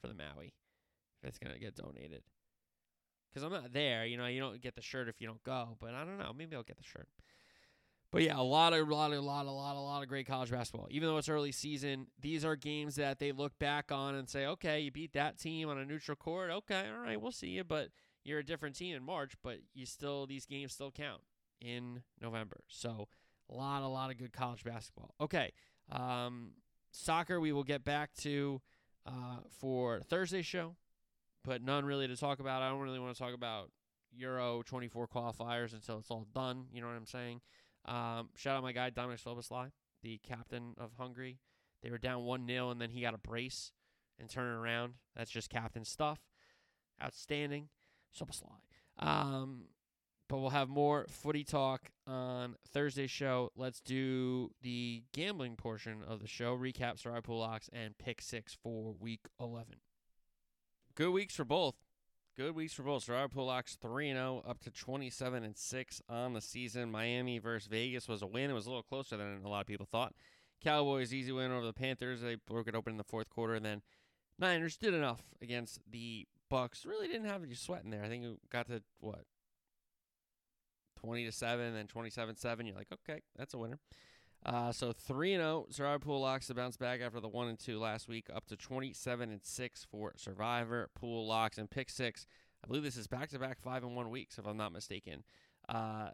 [0.00, 0.54] for the Maui
[1.22, 2.22] if it's gonna get donated.
[3.32, 4.06] Cause I'm not there.
[4.06, 5.76] You know, you don't get the shirt if you don't go.
[5.80, 6.32] But I don't know.
[6.36, 7.08] Maybe I'll get the shirt.
[8.12, 10.48] But yeah, a lot of, lot of, lot, a lot, a lot of great college
[10.48, 10.86] basketball.
[10.92, 14.46] Even though it's early season, these are games that they look back on and say,
[14.46, 16.48] okay, you beat that team on a neutral court.
[16.48, 17.64] Okay, all right, we'll see you.
[17.64, 17.88] But
[18.22, 21.22] you're a different team in March, but you still these games still count
[21.60, 22.60] in November.
[22.68, 23.08] So
[23.50, 25.14] a lot, a lot of good college basketball.
[25.20, 25.52] Okay,
[25.90, 26.52] um,
[26.90, 28.60] soccer we will get back to
[29.06, 30.76] uh, for Thursday show,
[31.44, 32.62] but none really to talk about.
[32.62, 33.70] I don't really want to talk about
[34.16, 36.66] Euro 24 qualifiers until it's all done.
[36.72, 37.40] You know what I'm saying?
[37.86, 39.70] Um, shout out my guy Dominic Szoboszlai,
[40.02, 41.38] the captain of Hungary.
[41.82, 43.72] They were down one 0 and then he got a brace
[44.18, 44.94] and turn it around.
[45.14, 46.18] That's just captain stuff.
[47.02, 47.68] Outstanding.
[48.18, 48.60] Szoboszlai.
[48.98, 49.64] Um,
[50.28, 53.50] but we'll have more footy talk on Thursday's show.
[53.56, 56.56] Let's do the gambling portion of the show.
[56.56, 59.76] Recap Survivor Pool Locks and pick six for week 11.
[60.94, 61.74] Good weeks for both.
[62.36, 63.04] Good weeks for both.
[63.04, 66.90] Survivor Pool Locks 3 0 up to 27 and 6 on the season.
[66.90, 68.50] Miami versus Vegas was a win.
[68.50, 70.14] It was a little closer than a lot of people thought.
[70.62, 72.22] Cowboys easy win over the Panthers.
[72.22, 73.54] They broke it open in the fourth quarter.
[73.54, 73.82] And then
[74.38, 76.86] Niners did enough against the Bucks.
[76.86, 78.02] Really didn't have any sweat in there.
[78.02, 79.24] I think it got to what
[81.04, 83.78] 20 to 7 then 27 7 you're like okay that's a winner
[84.46, 87.58] uh, so 3 and 0 survivor pool locks to bounce back after the 1 and
[87.58, 92.26] 2 last week up to 27 and 6 for survivor pool locks and pick 6
[92.62, 95.24] i believe this is back to back 5 and 1 weeks if i'm not mistaken
[95.68, 96.08] uh,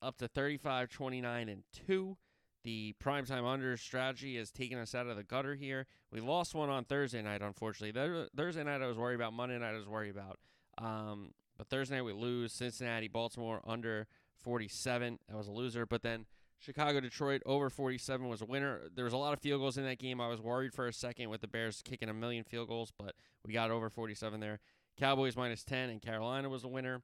[0.00, 2.16] up to 35 29 and 2
[2.64, 5.86] the primetime under strategy has taken us out of the gutter here.
[6.12, 8.28] We lost one on Thursday night, unfortunately.
[8.36, 9.32] Thursday night I was worried about.
[9.32, 10.38] Monday night I was worried about.
[10.78, 12.52] Um, but Thursday night we lose.
[12.52, 14.06] Cincinnati, Baltimore under
[14.40, 15.18] 47.
[15.28, 15.86] That was a loser.
[15.86, 16.26] But then
[16.58, 18.82] Chicago, Detroit over 47 was a winner.
[18.94, 20.20] There was a lot of field goals in that game.
[20.20, 23.14] I was worried for a second with the Bears kicking a million field goals, but
[23.44, 24.60] we got over 47 there.
[24.98, 27.02] Cowboys minus 10 and Carolina was a winner.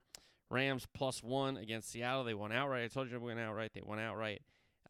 [0.49, 2.23] Rams plus one against Seattle.
[2.23, 2.83] They won outright.
[2.83, 3.71] I told you they went outright.
[3.73, 4.41] They won outright.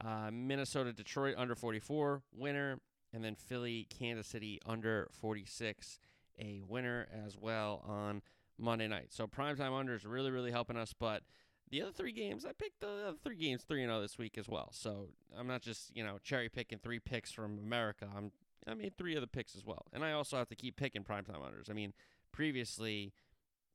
[0.04, 2.80] Uh, Minnesota, Detroit under 44 winner,
[3.14, 6.00] and then Philly, Kansas City under 46
[6.40, 8.22] a winner as well on
[8.58, 9.08] Monday night.
[9.10, 11.24] So primetime under is really really helping us, but
[11.72, 14.48] the other three games, I picked the other three games 3 0 this week as
[14.48, 14.70] well.
[14.72, 18.08] So I'm not just, you know, cherry picking three picks from America.
[18.16, 18.32] I'm
[18.68, 19.86] I made three other picks as well.
[19.94, 21.70] And I also have to keep picking primetime unders.
[21.70, 21.94] I mean,
[22.32, 23.14] previously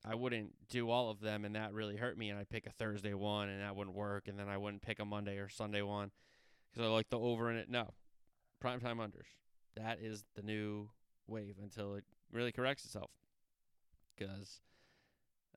[0.05, 2.70] I wouldn't do all of them and that really hurt me and I'd pick a
[2.70, 5.82] Thursday one and that wouldn't work and then I wouldn't pick a Monday or Sunday
[5.82, 6.11] one
[6.74, 7.68] cuz I like the over in it.
[7.68, 7.95] No.
[8.62, 9.34] Primetime unders.
[9.76, 10.90] That is the new
[11.26, 13.11] wave until it really corrects itself.
[14.18, 14.61] Cuz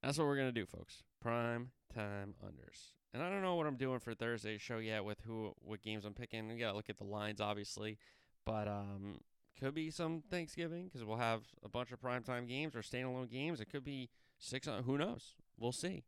[0.02, 1.04] that's what we're going to do, folks.
[1.20, 2.94] Prime time unders.
[3.14, 6.06] And I don't know what I'm doing for Thursday's show yet with who what games
[6.06, 6.48] I'm picking.
[6.48, 7.98] We got to look at the lines obviously,
[8.46, 9.20] but um
[9.60, 13.60] could be some Thanksgiving cuz we'll have a bunch of primetime games or standalone games.
[13.60, 15.36] It could be 6 on who knows.
[15.58, 16.04] We'll see.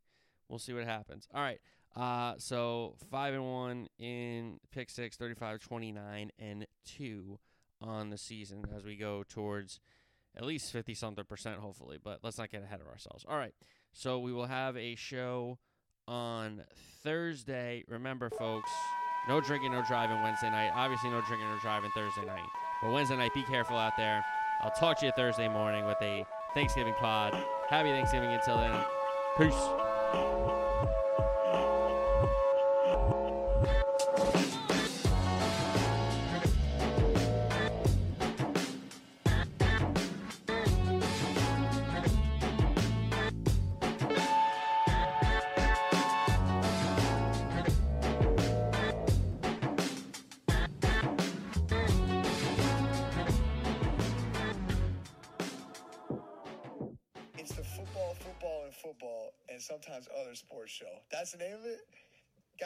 [0.48, 1.26] We'll see what happens.
[1.34, 1.60] All right.
[1.96, 7.38] Uh so 5 and 1 in pick 6, 35 29 and 2
[7.82, 9.80] on the season as we go towards
[10.36, 11.98] at least 50 something percent, hopefully.
[12.02, 13.24] But let's not get ahead of ourselves.
[13.28, 13.54] All right.
[13.92, 15.58] So we will have a show
[16.10, 16.62] on
[17.04, 17.84] Thursday.
[17.88, 18.70] Remember, folks,
[19.28, 20.72] no drinking, no driving Wednesday night.
[20.74, 22.44] Obviously, no drinking or driving Thursday night.
[22.82, 24.24] But Wednesday night, be careful out there.
[24.60, 27.32] I'll talk to you Thursday morning with a Thanksgiving pod.
[27.68, 28.74] Happy Thanksgiving until then.
[29.38, 31.29] Peace.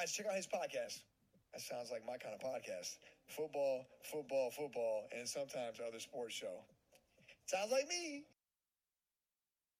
[0.04, 1.00] Guys, check out his podcast.
[1.54, 2.98] That sounds like my kind of podcast.
[3.26, 6.60] Football, football, football, and sometimes other sports show.
[7.46, 8.24] Sounds like me.